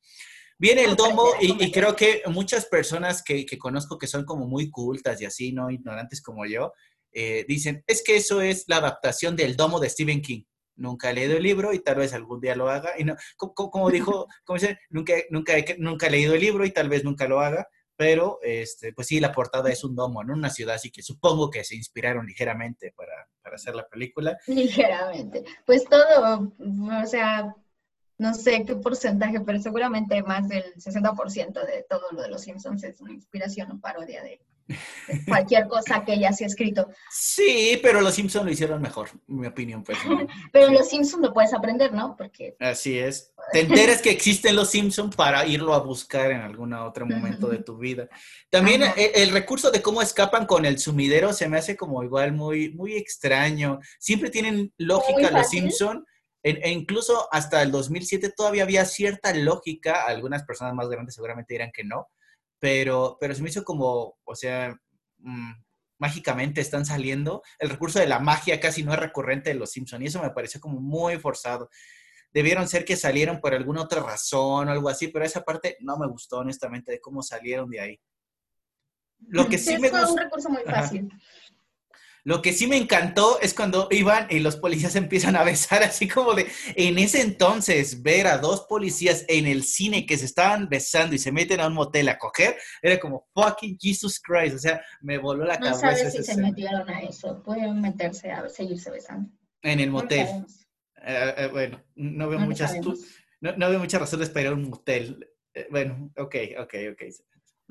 [0.58, 4.46] Viene el domo y, y, creo que muchas personas que, que, conozco que son como
[4.46, 6.74] muy cultas y así, no ignorantes como yo,
[7.12, 10.44] eh, dicen, es que eso es la adaptación del domo de Stephen King.
[10.80, 12.92] Nunca he leído el libro y tal vez algún día lo haga.
[12.98, 16.90] Y no, como, dijo, como dice, nunca, nunca, nunca he leído el libro y tal
[16.90, 20.50] vez nunca lo haga, pero este, pues sí, la portada es un domo, en Una
[20.50, 24.38] ciudad, así que supongo que se inspiraron ligeramente para, para hacer la película.
[24.48, 25.44] Ligeramente.
[25.66, 27.54] Pues todo, o sea,
[28.18, 32.84] no sé qué porcentaje, pero seguramente más del 60% de todo lo de los Simpsons
[32.84, 34.42] es una inspiración o parodia de,
[35.28, 36.90] cualquier cosa que ella se ha escrito.
[37.12, 39.84] Sí, pero los Simpsons lo hicieron mejor, mi opinión.
[39.84, 39.98] Pues,
[40.52, 42.16] pero los Simpsons lo puedes aprender, ¿no?
[42.18, 42.56] Porque...
[42.60, 43.34] Así es.
[43.52, 47.60] Te enteras que existen los Simpsons para irlo a buscar en algún otro momento de
[47.60, 48.08] tu vida.
[48.50, 52.70] También el, recurso de cómo escapan con el sumidero se me hace como igual muy,
[52.74, 53.80] muy extraño.
[54.00, 56.04] Siempre tienen lógica los Simpsons.
[56.44, 61.72] E, incluso hasta el 2007 todavía había cierta lógica, algunas personas más grandes seguramente dirán
[61.74, 62.08] que no,
[62.60, 64.76] pero, pero se me hizo como, o sea,
[65.18, 65.52] mm,
[66.00, 67.44] mágicamente están saliendo.
[67.60, 70.32] El recurso de la magia casi no es recurrente de los Simpsons y eso me
[70.32, 71.70] pareció como muy forzado.
[72.32, 75.98] Debieron ser que salieron por alguna otra razón o algo así, pero esa parte no
[75.98, 78.02] me gustó honestamente de cómo salieron de ahí.
[79.28, 80.14] Lo que sí, me gustó.
[80.14, 81.10] un recurso muy fácil.
[82.30, 86.08] Lo que sí me encantó es cuando iban y los policías empiezan a besar, así
[86.08, 90.70] como de, en ese entonces, ver a dos policías en el cine que se estaban
[90.70, 94.60] besando y se meten a un motel a coger, era como, fucking Jesus Christ, o
[94.60, 95.90] sea, me voló la cabeza.
[95.90, 99.32] No sabes si se metieron a eso, pueden meterse a seguirse besando.
[99.64, 100.28] En el motel.
[101.04, 102.76] Eh, eh, bueno, no veo muchas,
[103.42, 105.28] no, no, veo muchas razones para ir a un motel.
[105.56, 107.02] Eh, bueno, ok, ok, ok.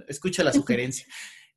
[0.09, 1.07] Escucho la sugerencia.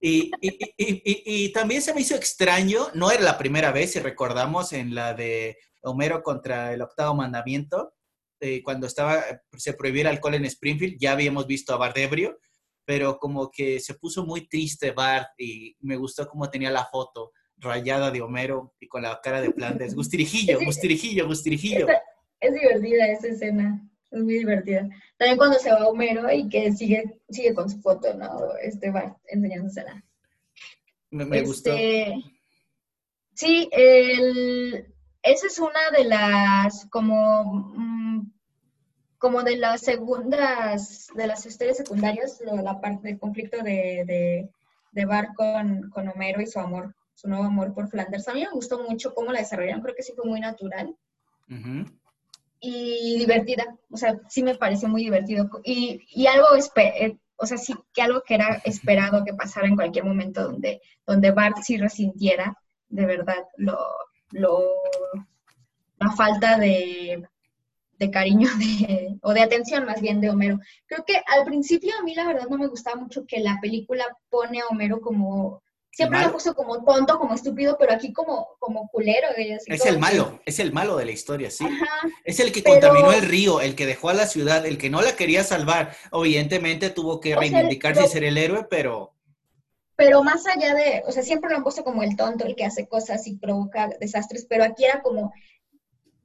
[0.04, 4.00] Y, y, y, y, también se me hizo extraño, no era la primera vez, si
[4.00, 7.94] recordamos en la de Homero contra el octavo mandamiento,
[8.40, 9.24] eh, cuando estaba,
[9.56, 12.40] se prohibió el alcohol en Springfield, ya habíamos visto a Bart ebrio,
[12.84, 17.32] pero como que se puso muy triste Bart y me gustó cómo tenía la foto
[17.58, 19.94] rayada de Homero y con la cara de Flanders.
[19.96, 21.86] Gustirijillo, gustirijillo, gustirijillo.
[22.40, 23.88] Es divertida esa escena.
[24.12, 24.90] Es muy divertida.
[25.18, 28.56] También cuando se va Homero y que sigue, sigue con su foto, ¿no?
[28.62, 30.04] Este va enseñándosela.
[31.12, 31.72] Me, me gustó.
[31.72, 32.16] Este,
[33.34, 34.94] sí, el,
[35.24, 38.32] esa es una de las como mm,
[39.18, 44.50] como de las segundas, de las historias secundarias, la parte del conflicto de, de,
[44.92, 48.28] de Bar con, con, Homero y su amor, su nuevo amor por Flanders.
[48.28, 50.98] A mí me gustó mucho cómo la desarrollaron, creo que sí fue muy natural
[52.62, 53.66] y divertida.
[53.90, 55.50] O sea, sí me pareció muy divertido.
[55.64, 56.46] Y, y algo,
[56.76, 60.80] eh, o sea, sí que algo que era esperado que pasara en cualquier momento donde,
[61.06, 62.56] donde Bart sí resintiera
[62.88, 63.78] de verdad lo,
[64.32, 64.64] lo,
[65.98, 67.24] la falta de,
[67.98, 70.60] de cariño de, o de atención más bien de Homero.
[70.86, 74.06] Creo que al principio a mí la verdad no me gustaba mucho que la película
[74.30, 75.64] pone a Homero como
[75.94, 79.28] Siempre lo puso como tonto, como estúpido, pero aquí como, como culero.
[79.36, 81.68] es el malo, es el malo de la historia, sí.
[82.24, 85.02] es el que contaminó el río, el que dejó a la ciudad, el que no
[85.02, 85.94] la quería salvar.
[86.14, 89.14] Evidentemente tuvo que reivindicarse y ser el héroe, pero...
[89.98, 92.66] Pero más allá de, o sea, siempre lo han puesto como el tonto, el que
[92.66, 95.34] hace cosas y provoca desastres, pero aquí era como,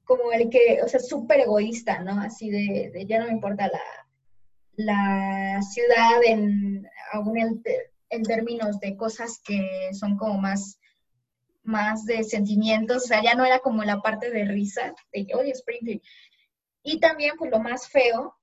[0.04, 2.20] como el que, o sea, súper egoísta, ¿no?
[2.22, 3.82] Así de, de, ya no me importa la,
[4.76, 7.60] la ciudad en aún el
[8.10, 10.78] en términos de cosas que son como más,
[11.62, 15.50] más de sentimientos, o sea, ya no era como la parte de risa, de oye,
[15.52, 16.02] Springfield.
[16.82, 18.36] Y también, pues lo más feo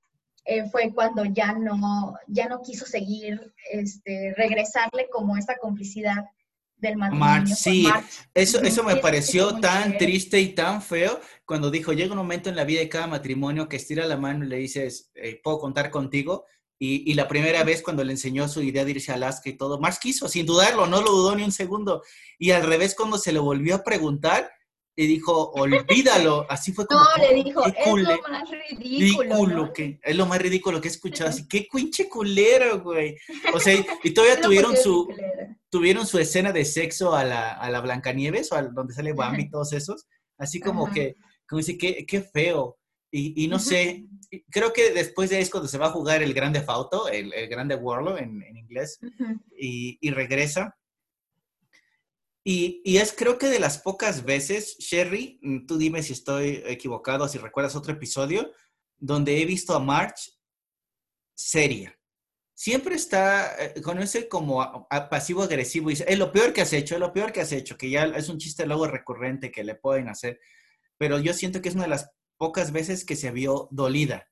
[0.45, 6.26] eh, fue cuando ya no, ya no quiso seguir, este, regresarle como esta complicidad
[6.76, 7.55] del matrimonio.
[7.55, 7.88] sí,
[8.34, 12.57] eso, eso me pareció tan triste y tan feo cuando dijo, llega un momento en
[12.57, 15.89] la vida de cada matrimonio que estira la mano y le dices, eh, ¿puedo contar
[15.89, 16.45] contigo?
[16.80, 19.80] Y, la primera vez cuando le enseñó su idea de irse a Alaska y todo,
[19.80, 22.03] Marx quiso, sin dudarlo, no lo dudó ni un segundo.
[22.38, 24.51] Y al revés, cuando se lo volvió a preguntar,
[24.95, 26.45] le dijo, olvídalo.
[26.49, 27.01] Así fue como.
[27.01, 28.49] No, le dijo, es lo más
[28.80, 29.74] ridículo.
[29.74, 31.30] que, es lo más ridículo que he escuchado.
[31.30, 33.17] Así, qué cuinche culero, güey.
[33.53, 35.07] O sea, y todavía tuvieron su,
[35.69, 39.43] tuvieron su escena de sexo a la, a la Blancanieves, o a donde sale Bambi
[39.43, 40.05] y todos esos.
[40.38, 41.15] Así como que,
[41.47, 42.78] como dice, qué, qué feo.
[43.16, 44.07] Y, no sé,
[44.49, 47.32] creo que después de ahí es cuando se va a jugar el Grande Fauto, el,
[47.32, 48.99] el Grande Warlock en, en inglés,
[49.55, 50.76] y, y, regresa.
[52.43, 56.64] Y, y, es creo que de las pocas veces, Sherry, mm, tú dime si estoy
[56.66, 58.51] equivocado, si recuerdas otro episodio,
[58.97, 60.34] donde he visto a March
[61.36, 61.95] seria.
[62.55, 66.95] Siempre está eh, con ese como pasivo-agresivo y dice, es lo peor que has hecho,
[66.95, 69.76] es lo peor que has hecho, que ya es un chiste luego recurrente que le
[69.76, 70.39] pueden hacer.
[70.97, 72.09] Pero yo siento que es una de las
[72.43, 74.27] pocas veces que se vio dolida.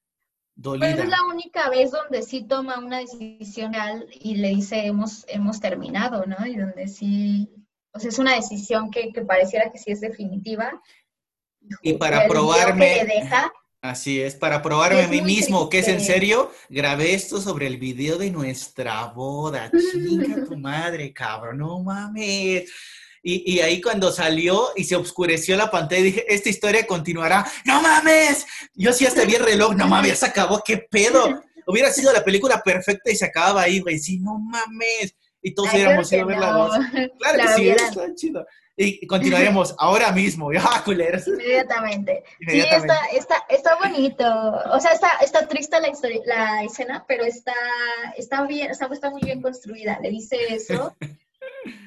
[0.53, 0.87] dolida.
[0.87, 5.23] Pero es la única vez donde sí toma una decisión real y le dice hemos,
[5.29, 6.45] hemos terminado, ¿no?
[6.45, 7.49] Y donde sí,
[7.93, 10.81] o sea, es una decisión que, que pareciera que sí es definitiva.
[11.81, 13.07] Y para probarme...
[13.81, 17.77] Así es, para probarme a mí mismo que es en serio, grabé esto sobre el
[17.77, 19.71] video de nuestra boda.
[19.93, 22.69] Chinga tu madre, cabrón, no mames.
[23.23, 27.45] Y, ahí cuando salió y se oscureció la pantalla, dije, esta historia continuará.
[27.65, 28.47] ¡No mames!
[28.73, 31.41] Yo sí hasta vi el reloj, no mames, se acabó, ¿qué pedo?
[31.67, 33.99] Hubiera sido la película perfecta y se acababa ahí, güey.
[33.99, 35.15] Sí, no mames.
[35.43, 36.75] Y todos hubiéramos ido a ver la voz.
[37.19, 38.45] Claro que sí, está chido.
[38.75, 40.49] Y continuaremos ahora mismo.
[40.59, 41.27] ¡Ah, culeros!
[41.27, 42.23] Inmediatamente.
[42.39, 42.93] Inmediatamente.
[43.11, 44.25] Sí, está, está, está bonito.
[44.71, 47.53] O sea, está, está triste la, historia, la escena, pero está,
[48.17, 49.99] está bien, está, está muy bien construida.
[50.01, 50.95] Le dice eso.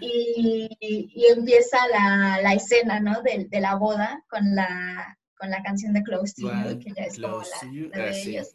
[0.00, 3.22] Y, empieza la, la, escena, ¿no?
[3.22, 7.04] De, de, la boda con la, con la canción de Close to You, que ya
[7.04, 8.54] es como la, de ellos.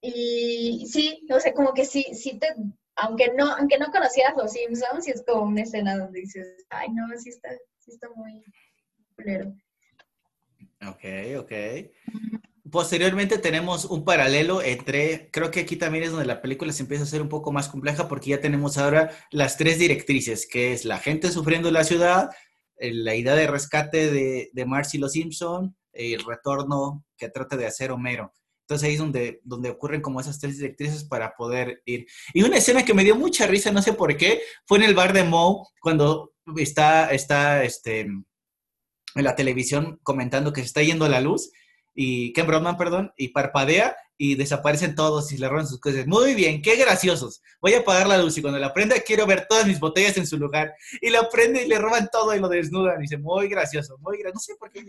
[0.00, 2.54] Y sí, o sea, como que sí, sí te,
[2.96, 6.88] aunque no, aunque no conocieras los Simpsons, sí es como una escena donde dices, ay
[6.92, 8.44] no, sí está, sí está muy
[9.16, 9.54] culero.
[10.86, 11.04] Ok,
[11.38, 11.52] ok.
[12.70, 17.04] Posteriormente tenemos un paralelo entre, creo que aquí también es donde la película se empieza
[17.04, 20.86] a hacer un poco más compleja porque ya tenemos ahora las tres directrices, que es
[20.86, 22.30] la gente sufriendo en la ciudad,
[22.78, 27.90] la idea de rescate de, de Marcy los Simpson, el retorno que trata de hacer
[27.90, 28.32] Homero.
[28.62, 32.06] Entonces ahí es donde, donde ocurren como esas tres directrices para poder ir.
[32.32, 34.94] Y una escena que me dio mucha risa, no sé por qué, fue en el
[34.94, 38.24] bar de Moe, cuando está, está este, en
[39.14, 41.50] la televisión comentando que se está yendo la luz
[41.94, 46.06] y Ken Broman, perdón, y parpadea y desaparecen todos y le roban sus cosas.
[46.06, 47.42] Muy bien, qué graciosos.
[47.60, 50.26] Voy a apagar la luz y cuando la prenda quiero ver todas mis botellas en
[50.26, 50.74] su lugar.
[51.00, 52.98] Y la prende y le roban todo y lo desnudan.
[52.98, 54.34] Y dice, muy gracioso, muy gracioso.
[54.34, 54.84] No sé por qué.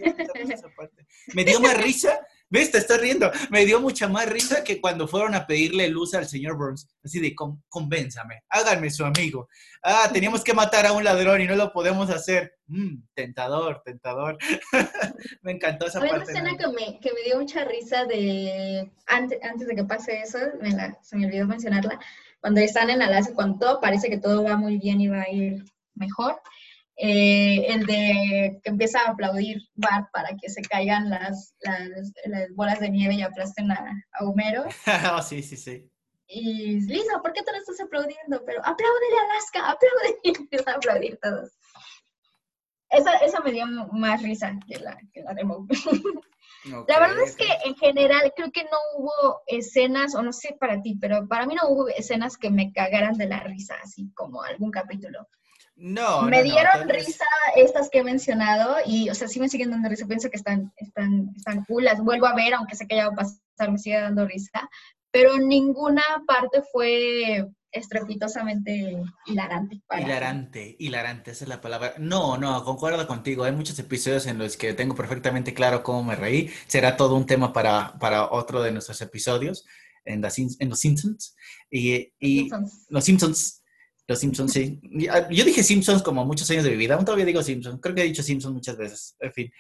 [1.34, 2.20] Me dio más risa
[2.56, 2.72] ¿Ves?
[2.72, 3.30] Te estás riendo.
[3.50, 6.88] Me dio mucha más risa que cuando fueron a pedirle luz al señor Burns.
[7.04, 7.36] Así de,
[7.68, 9.50] convénzame, háganme su amigo.
[9.84, 12.54] Ah, teníamos que matar a un ladrón y no lo podemos hacer.
[12.68, 14.38] Mm, tentador, tentador.
[15.42, 16.16] me encantó esa parte.
[16.16, 19.84] Hay una escena que me, que me, dio mucha risa de, antes, antes de que
[19.84, 20.38] pase eso,
[21.02, 22.00] se me olvidó mencionarla,
[22.40, 25.30] cuando están en Alaska, cuando todo parece que todo va muy bien y va a
[25.30, 26.40] ir mejor
[26.98, 32.14] eh, el de que empieza a aplaudir Bart para que se caigan las, las,
[32.56, 33.92] bolas de nieve y aplasten a,
[34.22, 34.66] Homero.
[35.14, 35.90] oh, sí, sí, sí.
[36.28, 38.44] Y Lisa, ¿por qué te lo estás aplaudiendo?
[38.46, 40.20] Pero apláudele Alaska, aplaude.
[40.24, 41.52] Y empiezan a aplaudir todos.
[42.90, 45.68] esa, esa me dio más risa que la, que la de Moe.
[46.88, 50.82] la verdad es que en general creo que no hubo escenas, o no sé para
[50.82, 54.42] ti, pero para mí no hubo escenas que me cagaran de la risa, así como
[54.42, 55.28] algún capítulo.
[55.76, 56.24] No.
[56.24, 59.72] Me no, dieron no, risa estas que he mencionado y, o sea, sí me siguen
[59.72, 60.08] dando risa.
[60.08, 61.84] Pienso que están, están, están cool.
[61.84, 64.70] Las vuelvo a ver, aunque sé que ya va a pasar, me sigue dando risa.
[65.12, 69.82] Pero ninguna parte fue estrepitosamente hilarante.
[69.86, 71.96] Para Hilarante, hilarante, esa es la palabra.
[71.98, 73.44] No, no, concuerdo contigo.
[73.44, 76.50] Hay muchos episodios en los que tengo perfectamente claro cómo me reí.
[76.68, 79.66] Será todo un tema para, para otro de nuestros episodios
[80.06, 80.34] en, Los
[80.80, 81.36] Simpsons.
[81.70, 82.86] Y, y Simpsons.
[82.90, 83.62] Los Simpsons.
[84.08, 84.80] Los Simpsons, sí.
[85.32, 86.94] Yo dije Simpsons como muchos años de mi vida.
[86.94, 87.80] Aún todavía digo Simpsons.
[87.82, 89.16] Creo que he dicho Simpsons muchas veces.
[89.20, 89.52] En fin.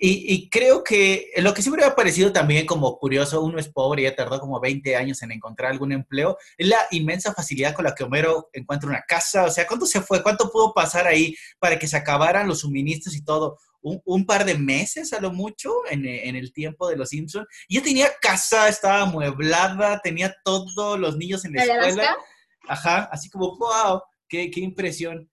[0.00, 3.68] Y, y creo que lo que siempre me ha parecido también como curioso, uno es
[3.68, 7.72] pobre y ya tardó como 20 años en encontrar algún empleo, es la inmensa facilidad
[7.72, 9.44] con la que Homero encuentra una casa.
[9.44, 10.24] O sea, ¿cuánto se fue?
[10.24, 13.58] ¿Cuánto pudo pasar ahí para que se acabaran los suministros y todo?
[13.80, 17.46] Un, un par de meses a lo mucho en, en el tiempo de los Simpsons.
[17.68, 22.02] Y ya tenía casa, estaba amueblada, tenía todos los niños en la ¿El de escuela.
[22.02, 22.24] Alaska?
[22.68, 25.30] Ajá, así como, wow, qué, qué impresión.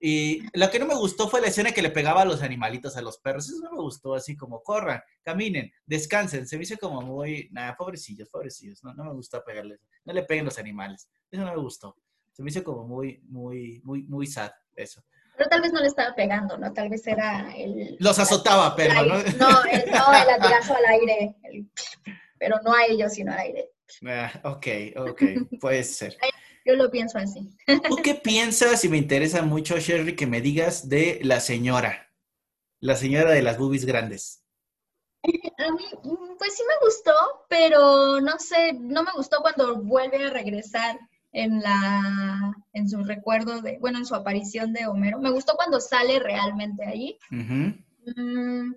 [0.00, 2.96] Y lo que no me gustó fue la escena que le pegaba a los animalitos,
[2.96, 3.48] a los perros.
[3.48, 6.46] Eso no me gustó, así como, corran, caminen, descansen.
[6.46, 8.84] Se me hizo como muy, nada, pobrecillos, pobrecillos.
[8.84, 9.80] No, no me gustó pegarles.
[10.04, 11.08] No le peguen los animales.
[11.30, 11.96] Eso no me gustó.
[12.32, 15.02] Se me hizo como muy, muy, muy, muy sad eso.
[15.38, 16.72] Pero tal vez no le estaba pegando, ¿no?
[16.72, 17.96] Tal vez era el...
[17.98, 19.14] Los azotaba, pero, ¿no?
[19.14, 21.36] No, el, no, el latigazo al aire.
[21.44, 21.70] el-
[22.38, 23.70] pero no a ellos, sino al aire.
[24.06, 24.66] Ah, ok,
[24.96, 25.22] ok,
[25.60, 26.16] puede ser.
[26.64, 27.56] Yo lo pienso así.
[27.66, 28.84] ¿Tú qué piensas?
[28.84, 32.10] Y me interesa mucho, Sherry, que me digas de la señora.
[32.80, 34.42] La señora de las boobies grandes.
[35.24, 35.84] A mí,
[36.38, 37.12] pues sí me gustó,
[37.48, 40.98] pero no sé, no me gustó cuando vuelve a regresar
[41.32, 45.18] en la, en su recuerdo de, bueno, en su aparición de Homero.
[45.18, 47.18] Me gustó cuando sale realmente ahí.
[47.30, 47.74] Ujú.
[48.20, 48.74] Mm,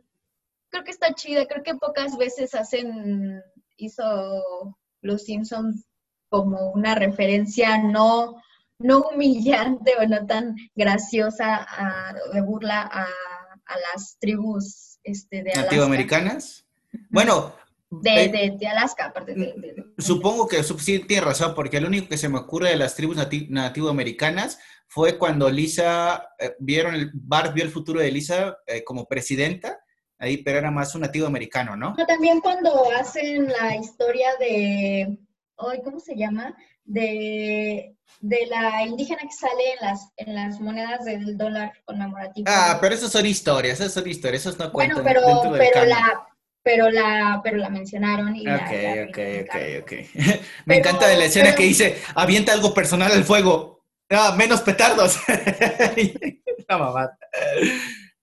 [0.69, 3.41] creo que está chida, creo que pocas veces hacen,
[3.75, 5.86] hizo Los Simpsons
[6.29, 8.41] como una referencia no,
[8.79, 15.51] no humillante o no tan graciosa a- de burla a, a las tribus este, de
[15.51, 15.63] Alaska.
[15.63, 16.65] Nativoamericanas.
[17.09, 17.53] Bueno,
[17.89, 19.85] De, eh, de, de Alaska, aparte de...
[19.97, 23.17] supongo que sí tiene razón, porque lo único que se me ocurre de las tribus
[23.17, 28.83] nati- nativoamericanas fue cuando Lisa, eh, vieron, el, Bart vio el futuro de Lisa eh,
[28.83, 29.79] como presidenta,
[30.17, 31.93] ahí, pero era más un nativo americano, ¿no?
[31.97, 35.17] No, también cuando hacen la historia de,
[35.57, 36.55] ay, ¿cómo se llama?
[36.85, 42.45] De, de la indígena que sale en las, en las monedas del dólar conmemorativo.
[42.49, 45.73] Ah, pero esas son historias, esas son historias, esos no bueno, cuentan pero, del pero
[45.73, 45.89] canon.
[45.89, 46.27] la,
[46.63, 49.91] pero la, pero la mencionaron y la- Ok, la ok.
[50.15, 53.83] Me Pero- encanta de la escena pero- que dice, avienta algo personal al fuego.
[54.09, 55.19] Ah, menos petardos.
[56.69, 57.09] La mamá.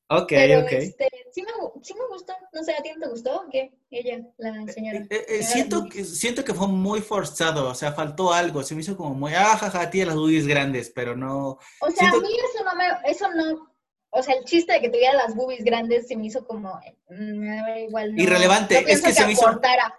[0.08, 0.72] Ok, Pero ok.
[0.72, 3.36] este, sí, me, gu- sí me gustó, no sé, ¿a ti no te gustó?
[3.40, 3.72] o ¿Qué?
[3.90, 4.98] Ella, la señora.
[5.00, 8.74] Eh, eh, señora siento, que, siento que fue muy forzado, o sea, faltó algo, se
[8.74, 12.18] me hizo como muy, ah, jaja, tiene las boobies grandes, pero no, O sea, siento-
[12.18, 13.72] a mí eso no me, eso no,
[14.10, 16.74] o sea, el chiste de que tuviera las boobies grandes se me hizo como,
[17.08, 18.14] mm, me da igual.
[18.14, 19.94] No, Irrelevante, no es que se me hizo- aportara.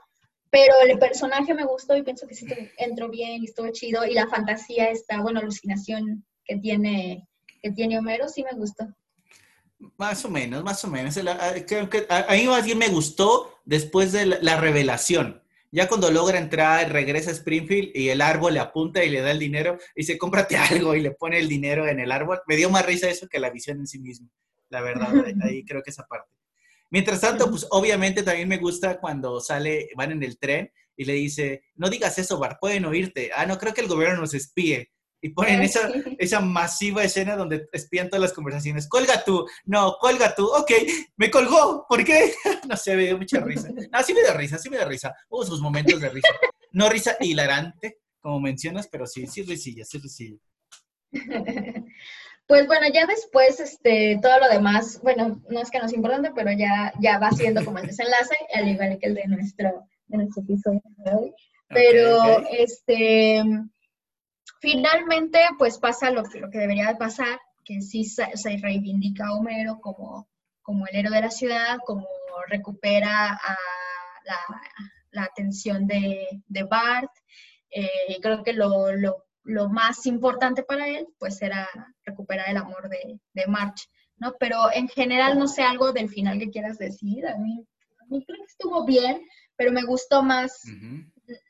[0.51, 2.45] Pero el personaje me gustó y pienso que sí
[2.78, 7.28] entró bien y estuvo chido y la fantasía, esta, bueno, alucinación que tiene,
[7.62, 8.86] que tiene Homero, sí me gustó.
[9.98, 11.16] Más o menos, más o menos.
[11.18, 15.42] El- a- creo que a, mí más bien me gustó después de la, la revelación.
[15.72, 19.32] Ya cuando logra entrar, regresa a Springfield y el árbol le apunta y le da
[19.32, 22.40] el dinero y dice, cómprate algo y le pone el dinero en el árbol.
[22.48, 24.30] Me dio más risa eso que la visión en sí mismo,
[24.70, 25.14] la verdad.
[25.44, 26.30] Ahí, creo que esa parte.
[26.92, 31.14] Mientras tanto, pues obviamente también me gusta cuando sale, van en el tren y le
[31.14, 33.32] dice, no digas eso, Bart, pueden oírte.
[33.36, 34.92] Ah, no, creo que el gobierno nos espíe.
[35.26, 38.88] Y ponen Ah, esa, esa masiva escena donde espían todas las conversaciones.
[38.88, 40.72] Colga tú, no, colga tú, ok,
[41.18, 42.32] me colgó, ¿por qué?
[42.70, 43.70] no sé, me dio mucha risa.
[43.92, 45.16] Ah, sí me dio risa, sí me dio risa.
[45.28, 46.28] Hubo sus momentos de risa.
[46.74, 50.38] No risa hilarante, como mencionas, pero sí, sí risilla, sí risilla.
[52.48, 56.30] Pues bueno, ya después, este, todo lo demás, bueno, no es que no es importante,
[56.36, 60.18] pero ya, ya va siendo como el desenlace, al igual que el de nuestro, de
[60.18, 61.34] nuestro episodio de hoy.
[61.70, 63.44] Pero, este,
[64.60, 69.28] finalmente, pues pasa lo que, lo que debería de pasar, que sí se, se reivindica
[69.28, 70.28] a Homero como,
[70.62, 72.08] como el héroe de la ciudad, como
[72.47, 73.58] recupera a
[74.26, 74.38] la,
[75.12, 77.12] la atención de, de Bart.
[77.72, 81.68] Eh, creo que lo, lo, lo más importante para él, pues era
[82.03, 84.36] recuperar el amor de, de March, ¿no?
[84.39, 87.28] Pero en general, no sé, algo del final que quieras decir.
[87.28, 87.66] A mí,
[88.01, 89.22] a mí creo que estuvo bien,
[89.56, 90.64] pero me gustó más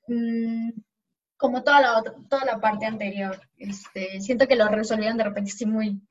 [0.07, 0.69] mm,
[1.37, 3.39] como toda la otra- toda la parte anterior.
[3.57, 6.01] Este, siento que lo resolvieron de repente así muy,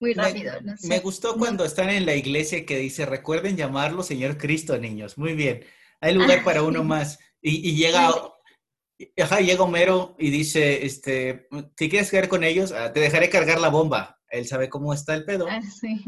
[0.00, 0.54] muy rápido.
[0.82, 5.18] Me, gustó cuando están en la iglesia que dice, recuerden llamarlo Señor Cristo, niños.
[5.18, 5.64] Muy bien.
[6.00, 7.18] Hay lugar para uno más.
[7.40, 8.10] Y, llega,
[9.16, 13.60] ajá, llega Homero y dice, este, si quieres quedar con ellos, ah, te dejaré cargar
[13.60, 14.18] la bomba.
[14.30, 15.46] Él sabe cómo está el pedo.
[15.48, 16.04] Ah, sí.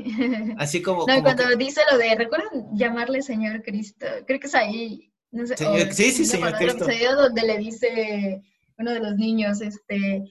[0.59, 1.07] Así como...
[1.07, 4.07] No, cuando dice lo de, recuerden llamarle Señor Cristo.
[4.27, 5.11] Creo que es ahí.
[5.33, 5.57] No sé,
[5.93, 6.87] sí, sí, Señor Cristo.
[7.17, 8.43] donde le dice
[8.79, 10.25] uno de los niños, este,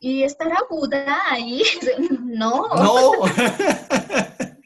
[0.00, 1.62] ¿y estará Buda ahí?
[2.24, 2.66] no.
[2.68, 3.12] No.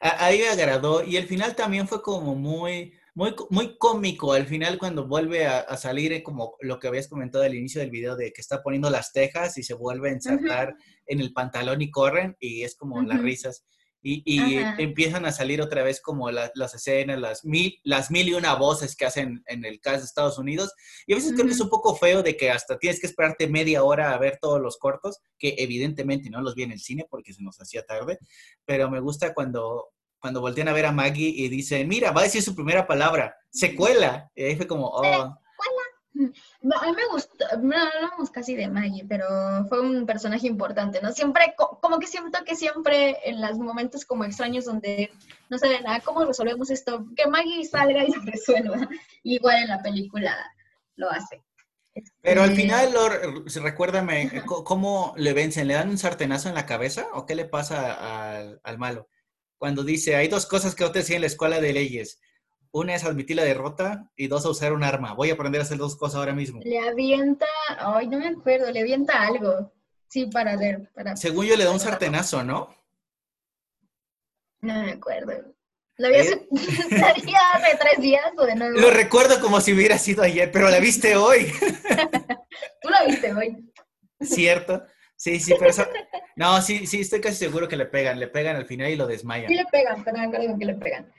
[0.00, 4.32] ahí me agradó y el final también fue como muy, muy, muy cómico.
[4.32, 7.90] Al final cuando vuelve a, salir eh, como lo que habías comentado al inicio del
[7.90, 10.74] video de que está poniendo las tejas y se vuelve a ensartar
[11.06, 13.64] en el pantalón y corren y es como las risas.
[14.04, 18.54] Y, empiezan a salir otra vez como las escenas, las mil, las mil y una
[18.54, 20.72] voces que hacen en el caso de Estados Unidos.
[21.06, 23.46] Y a veces creo que es un poco feo de que hasta tienes que esperarte
[23.46, 27.06] media hora a ver todos los cortos, que evidentemente no los vi en el cine
[27.08, 28.18] porque se nos hacía tarde,
[28.64, 32.24] pero me gusta cuando, cuando voltean a ver a Maggie y dicen, mira, va a
[32.24, 34.30] decir su primera palabra, secuela.
[34.34, 35.36] Y ahí fue como, oh.
[36.26, 39.26] A mí me gustó, no hablamos casi de Maggie, pero
[39.68, 41.12] fue un personaje importante, ¿no?
[41.12, 45.10] Siempre, como que siento que siempre en los momentos como extraños donde
[45.50, 47.06] no saben nada, ¿cómo resolvemos esto?
[47.16, 48.88] Que Maggie salga y se resuelva.
[49.22, 50.36] Igual en la película
[50.96, 51.42] lo hace.
[52.22, 52.94] Pero al este, final,
[53.62, 55.68] recuérdame, ¿cómo le vencen?
[55.68, 59.08] ¿Le dan un sartenazo en la cabeza o qué le pasa al, al malo?
[59.58, 62.18] Cuando dice, hay dos cosas que no te decía en la escuela de leyes
[62.72, 65.12] una es admitir la derrota y dos a usar un arma.
[65.14, 66.60] Voy a aprender a hacer dos cosas ahora mismo.
[66.64, 67.46] Le avienta,
[67.78, 69.72] ay, no me acuerdo, le avienta algo.
[70.08, 70.90] Sí, para ver.
[70.94, 72.74] Para, Según yo le da un sartenazo, ¿no?
[74.60, 75.32] No me acuerdo.
[75.98, 76.48] ¿Lo había ¿Eh?
[76.50, 78.78] hace tres días o de nuevo?
[78.78, 81.52] Lo recuerdo como si hubiera sido ayer, pero la viste hoy.
[82.82, 83.70] Tú la viste hoy.
[84.20, 84.82] Cierto.
[85.16, 85.86] Sí, sí, pero eso...
[86.36, 88.18] No, sí, sí, estoy casi seguro que le pegan.
[88.18, 89.48] Le pegan al final y lo desmayan.
[89.48, 91.12] Sí le pegan, pero no me acuerdo que le pegan.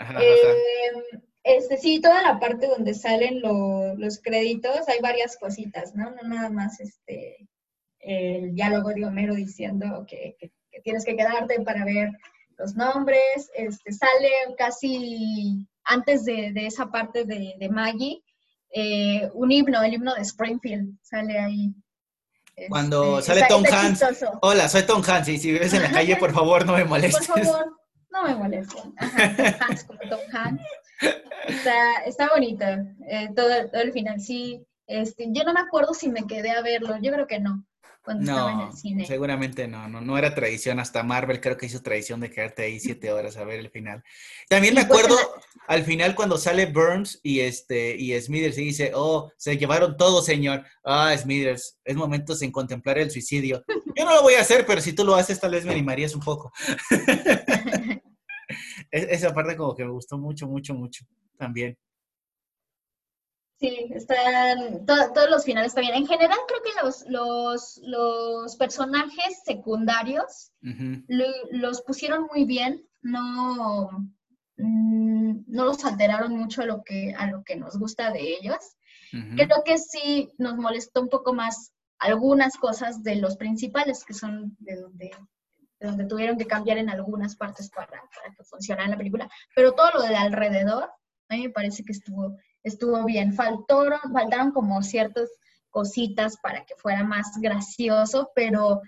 [0.20, 6.10] Eh, este, sí, toda la parte donde salen los créditos, hay varias cositas, ¿no?
[6.10, 7.48] No nada más este,
[7.98, 10.36] el diálogo de Homero diciendo que,
[10.84, 12.10] tienes que quedarte para ver
[12.58, 18.22] los nombres, este, sale casi antes de, esa parte de, Maggie,
[18.72, 21.74] eh, un himno, el himno de Springfield, sale ahí.
[22.68, 24.04] Cuando este, sale Tom Hanks.
[24.42, 27.26] Hola, soy Tom Hanks y si vives en la calle, por favor, no me molestes.
[27.26, 27.79] Por favor,
[28.10, 28.94] no me molesten.
[28.96, 30.64] Ajá, como Tom Hanks.
[31.46, 32.64] Está, está bonito.
[33.08, 34.20] Eh, todo, el final.
[34.20, 36.96] Sí, este, yo no me acuerdo si me quedé a verlo.
[37.00, 37.64] Yo creo que no.
[38.02, 39.06] Cuando estaba en el cine.
[39.06, 40.80] Seguramente no, no, no era tradición.
[40.80, 44.02] Hasta Marvel creo que hizo tradición de quedarte ahí siete horas a ver el final.
[44.48, 45.16] También me pues, acuerdo
[45.68, 50.22] al final cuando sale Burns y este y Smithers y dice, oh, se llevaron todo,
[50.22, 50.64] señor.
[50.82, 53.64] Ah, Smithers, es momento en contemplar el suicidio.
[53.94, 56.14] Yo no lo voy a hacer, pero si tú lo haces, tal vez me animarías
[56.14, 56.52] un poco.
[58.90, 61.04] esa parte como que me gustó mucho, mucho, mucho
[61.36, 61.76] también.
[63.60, 65.94] Sí, están, todos los finales bien.
[65.94, 70.50] En general creo que los, los, los personajes secundarios
[71.48, 73.90] los pusieron muy bien, no,
[74.56, 78.76] mm, no los alteraron mucho a lo que, a lo que nos gusta de ellos.
[79.10, 84.56] Creo que sí nos molestó un poco más algunas cosas de los principales, que son
[84.60, 85.10] de donde
[85.80, 89.90] donde tuvieron que cambiar en algunas partes para, para que funcionara la película, pero todo
[89.94, 90.90] lo de alrededor,
[91.28, 93.32] a mí me parece que estuvo, estuvo bien.
[93.32, 95.30] Faltaron, faltaron como ciertas
[95.70, 98.82] cositas para que fuera más gracioso, pero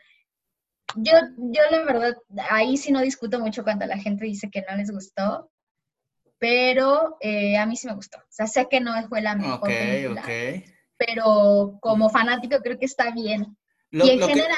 [0.97, 2.17] yo, yo la verdad,
[2.51, 5.51] ahí sí no discuto mucho cuando la gente dice que no les gustó,
[6.39, 8.19] pero eh, a mí sí me gustó.
[8.19, 10.25] O sea, sé que no fue la mejor película,
[10.99, 13.57] pero como fanático creo que está bien
[13.93, 14.57] y en general,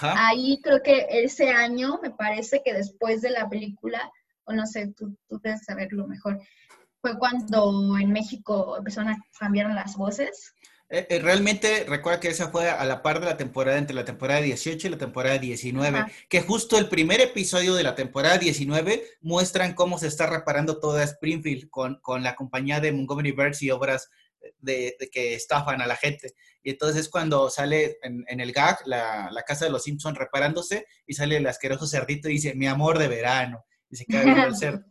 [0.00, 4.10] ahí creo que ese año, me parece que después de la película,
[4.44, 6.40] o no sé, tú, tú debes saberlo mejor,
[7.00, 10.54] fue cuando en México empezaron a cambiar las voces.
[10.88, 14.04] Eh, eh, realmente recuerda que esa fue a la par de la temporada entre la
[14.04, 19.02] temporada 18 y la temporada 19, que justo el primer episodio de la temporada 19
[19.20, 23.72] muestran cómo se está reparando toda Springfield con, con la compañía de Montgomery Burns y
[23.72, 24.10] obras
[24.58, 26.34] de, que estafan a la gente.
[26.62, 31.14] Y entonces es cuando sale en, el gag la, casa de los Simpsons reparándose y
[31.14, 33.64] sale el asqueroso cerdito y dice, mi amor de verano.
[33.88, 34.84] Y se viendo el cerdo.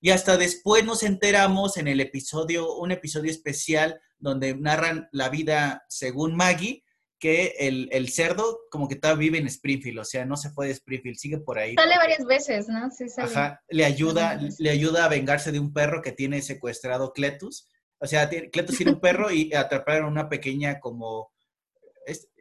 [0.00, 5.84] Y hasta después nos enteramos en el episodio, un episodio especial donde narran la vida
[5.88, 6.84] según Maggie,
[7.20, 10.72] que el, cerdo como que todavía vive en Springfield, o sea, no se fue de
[10.72, 11.74] Springfield, sigue por ahí.
[11.74, 12.90] Sale varias veces, ¿no?
[12.90, 13.30] Sí, sale.
[13.30, 17.68] Ajá, le ayuda, le ayuda a vengarse de un perro que tiene secuestrado Cletus
[18.00, 21.32] o sea, Cletus tiene un perro y atraparon una pequeña como...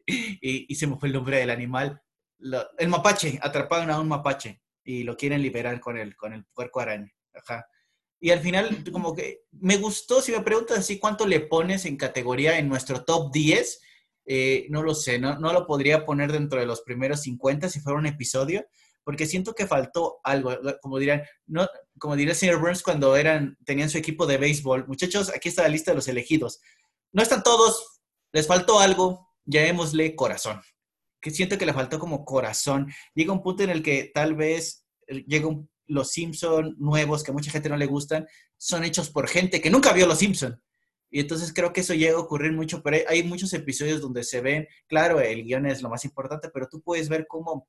[0.06, 2.02] y, se me fue el nombre del animal.
[2.78, 6.80] el mapache, atraparon a un mapache y lo quieren liberar con el, con el puerco
[6.80, 7.12] araña.
[7.34, 7.68] Ajá.
[8.22, 11.98] Y al final, como que me gustó, si me preguntas así, ¿cuánto le pones en
[11.98, 13.82] categoría en nuestro top 10?
[14.26, 17.80] Eh, no lo sé, no, no lo podría poner dentro de los primeros 50 si
[17.80, 18.66] fuera un episodio,
[19.10, 23.58] porque siento que faltó algo, como dirían, no, como diría el señor Burns cuando eran,
[23.66, 24.88] tenían su equipo de béisbol.
[24.88, 26.60] Muchachos, aquí está la lista de los elegidos.
[27.12, 28.02] No están todos,
[28.32, 30.62] les faltó algo, llamémosle corazón.
[31.20, 32.94] Que siento que le faltó como corazón.
[33.16, 37.32] Llega un punto en el que tal vez eh, llega un, los Simpson nuevos que
[37.32, 40.62] a mucha gente no le gustan, son hechos por gente que nunca vio los Simpson.
[41.10, 44.40] Y entonces creo que eso llega a ocurrir mucho, pero hay, muchos episodios donde se
[44.40, 47.68] ven, claro, el guion es lo más importante, pero tú puedes ver cómo,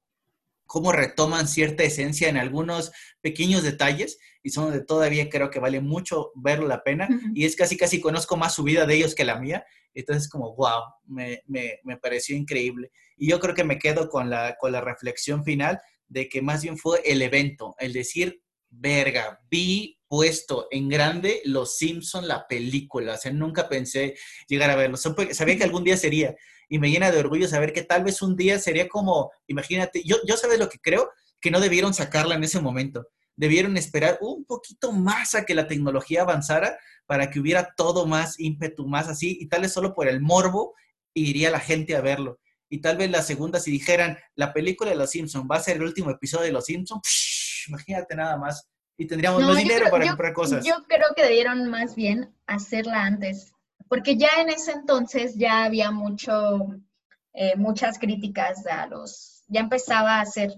[0.71, 5.81] cómo retoman cierta esencia en algunos pequeños detalles y son donde todavía creo que vale
[5.81, 7.09] mucho verlo la pena.
[7.35, 9.65] Y es casi, casi conozco más su vida de ellos que la mía.
[9.95, 12.93] Entonces como, wow, me, me, me pareció increíble.
[13.17, 16.63] Y yo creo que me quedo con la, con la reflexión final de que más
[16.63, 23.15] bien fue el evento, el decir, verga, vi puesto en grande Los Simpson la película,
[23.15, 24.15] o sea, nunca pensé
[24.47, 26.37] llegar a verlo, sabía que algún día sería,
[26.71, 30.17] y me llena de orgullo saber que tal vez un día sería como, imagínate, yo,
[30.27, 33.07] yo sabes lo que creo, que no debieron sacarla en ese momento,
[33.37, 38.41] debieron esperar un poquito más a que la tecnología avanzara para que hubiera todo más
[38.41, 40.75] ímpetu, más así, y tal vez solo por el morbo
[41.13, 42.41] iría la gente a verlo
[42.71, 45.77] y tal vez la segunda, si dijeran, la película de Los Simpsons va a ser
[45.77, 48.67] el último episodio de Los Simpsons, imagínate nada más.
[48.97, 50.65] Y tendríamos más dinero para comprar cosas.
[50.65, 53.53] Yo creo que debieron más bien hacerla antes,
[53.91, 56.69] porque ya en ese entonces ya había mucho,
[57.33, 60.55] eh, muchas críticas a los, ya empezaba a ser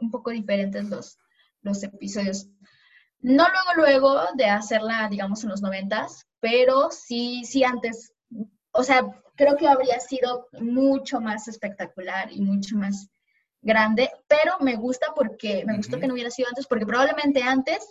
[0.00, 1.18] un poco diferentes los,
[1.60, 2.48] los episodios.
[3.20, 8.14] No luego, luego de hacerla, digamos, en los noventas, pero sí, sí antes,
[8.72, 9.04] o sea,
[9.34, 13.10] creo que habría sido mucho más espectacular y mucho más
[13.60, 17.86] grande, pero me gusta porque, me gustó que no hubiera sido antes, porque probablemente antes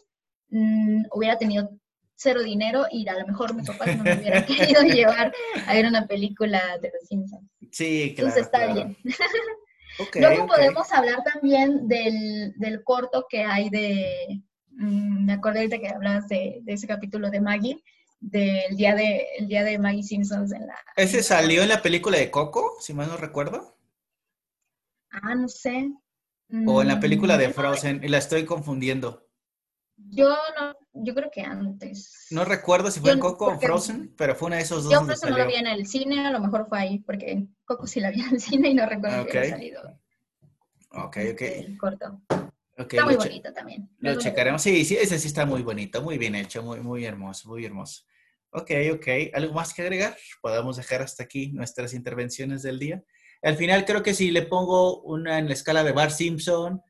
[0.49, 1.69] mm, hubiera tenido
[2.15, 5.33] cero dinero y a lo mejor mis papás no me hubieran querido llevar
[5.67, 7.49] a ver una película de los Simpsons.
[7.71, 8.29] Sí, claro.
[8.29, 8.97] Entonces está bien.
[10.15, 14.41] Luego podemos hablar también del, del, corto que hay de,
[14.71, 17.81] mm, me acordé de que hablas de, de, ese capítulo de Maggie,
[18.19, 20.75] del día de, el día de Maggie Simpsons en la...
[20.97, 23.77] ¿Ese salió en la película de Coco, si mal no recuerdo?
[25.11, 25.91] Ah, no sé.
[26.67, 29.27] O en la película de mm, Frozen, y la estoy confundiendo.
[29.95, 32.27] Yo no, yo creo que antes.
[32.31, 34.93] No recuerdo si fue en Coco o Frozen, pero fue una de esos dos.
[34.93, 37.85] Yo Frozen no la vi en el cine, a lo mejor fue ahí, porque Coco
[37.87, 39.81] sí la vi en el cine y no recuerdo que haya salido.
[40.91, 41.41] Ok, ok.
[41.41, 42.21] El corto.
[42.77, 43.89] está muy bonito también.
[43.99, 44.61] Lo checaremos.
[44.61, 48.03] Sí, sí, ese sí está muy bonito, muy bien hecho, muy, muy hermoso, muy hermoso.
[48.51, 49.07] Ok, ok.
[49.33, 50.15] ¿Algo más que agregar?
[50.41, 53.03] Podemos dejar hasta aquí nuestras intervenciones del día.
[53.41, 56.81] Al final creo que si le pongo una en la escala de Bart Simpson,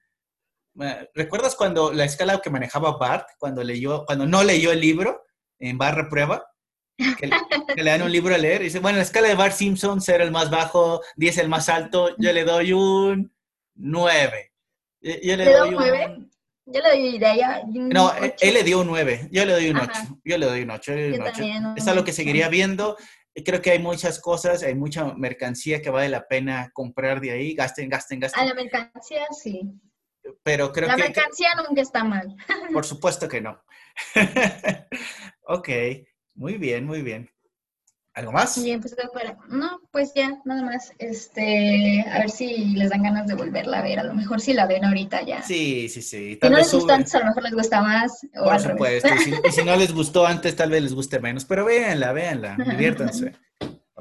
[1.14, 5.24] ¿recuerdas cuando la escala que manejaba Bart, cuando leyó, cuando no leyó el libro
[5.60, 6.46] en barra prueba?
[6.98, 7.28] Que,
[7.76, 10.24] le dan un libro a leer y dice, bueno, la escala de Bart Simpson, 0
[10.24, 13.34] el más bajo, 10 el más alto, yo le doy un
[13.76, 14.52] 9.
[15.02, 16.18] Yo le, doy un 9?
[16.66, 17.62] Yo le doy idea.
[17.68, 19.92] No, él le dio un 9, yo le doy un 8.
[20.24, 20.94] Yo le doy un 8.
[21.76, 22.98] Es algo que seguiría viendo.
[23.44, 27.54] Creo que hay muchas cosas, hay mucha mercancía que vale la pena comprar de ahí.
[27.54, 28.42] Gasten, gasten, gasten.
[28.42, 29.74] A la mercancía, sí.
[30.44, 31.02] Pero creo la que.
[31.02, 32.36] La mercancía nunca está mal.
[32.74, 33.62] Por supuesto que no.
[35.48, 35.70] ok,
[36.36, 37.30] muy bien, muy bien.
[38.16, 38.64] ¿Algo más?
[38.64, 38.96] Bien, pues
[39.50, 40.94] no, pues ya, nada más.
[41.00, 44.00] Este, a ver si les dan ganas de volverla a ver.
[44.00, 45.44] A lo mejor si la ven ahorita ya.
[45.44, 46.40] Sí, sí, sí.
[46.42, 48.26] si no les gusta antes, a lo mejor les gusta más.
[48.34, 49.10] Por supuesto.
[49.46, 51.44] Y si, no les gustó antes, tal vez les guste menos.
[51.44, 53.34] Pero véanla, véanla, diviértanse.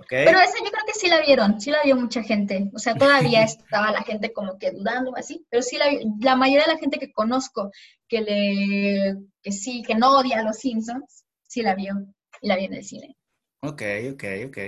[0.05, 0.25] Okay.
[0.25, 2.71] Pero esa yo creo que sí la vieron, sí la vio mucha gente.
[2.75, 5.87] O sea, todavía estaba la gente como que dudando así, pero sí la
[6.21, 7.71] La mayoría de la gente que conozco
[8.09, 11.95] que le, que sí, que no odia a los Simpsons, sí la vio
[12.41, 13.17] y la vio en el cine.
[13.61, 13.83] Ok,
[14.13, 14.59] ok, ok.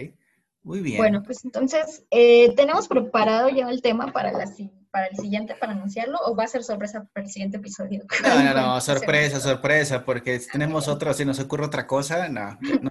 [0.62, 0.96] Muy bien.
[0.96, 4.50] Bueno, pues entonces, eh, ¿tenemos preparado ya el tema para, la,
[4.90, 8.02] para el siguiente, para anunciarlo, o va a ser sorpresa para el siguiente episodio?
[8.22, 12.58] No, no, no, sorpresa, sorpresa, porque si tenemos otro, si nos ocurre otra cosa, no,
[12.82, 12.90] no,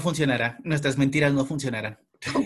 [0.00, 0.58] funcionará.
[0.64, 1.98] Nuestras mentiras no funcionarán.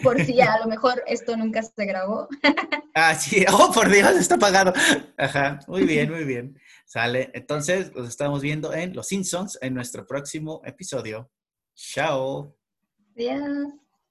[0.02, 2.28] Por si a lo mejor esto nunca se grabó.
[2.98, 4.72] Ah, sí, oh, por Dios, está apagado.
[5.18, 6.58] Ajá, muy bien, muy bien.
[6.86, 7.30] Sale.
[7.34, 11.30] Entonces, los estamos viendo en Los Simpsons en nuestro próximo episodio.
[11.74, 12.56] Ciao.
[13.14, 13.74] Adiós.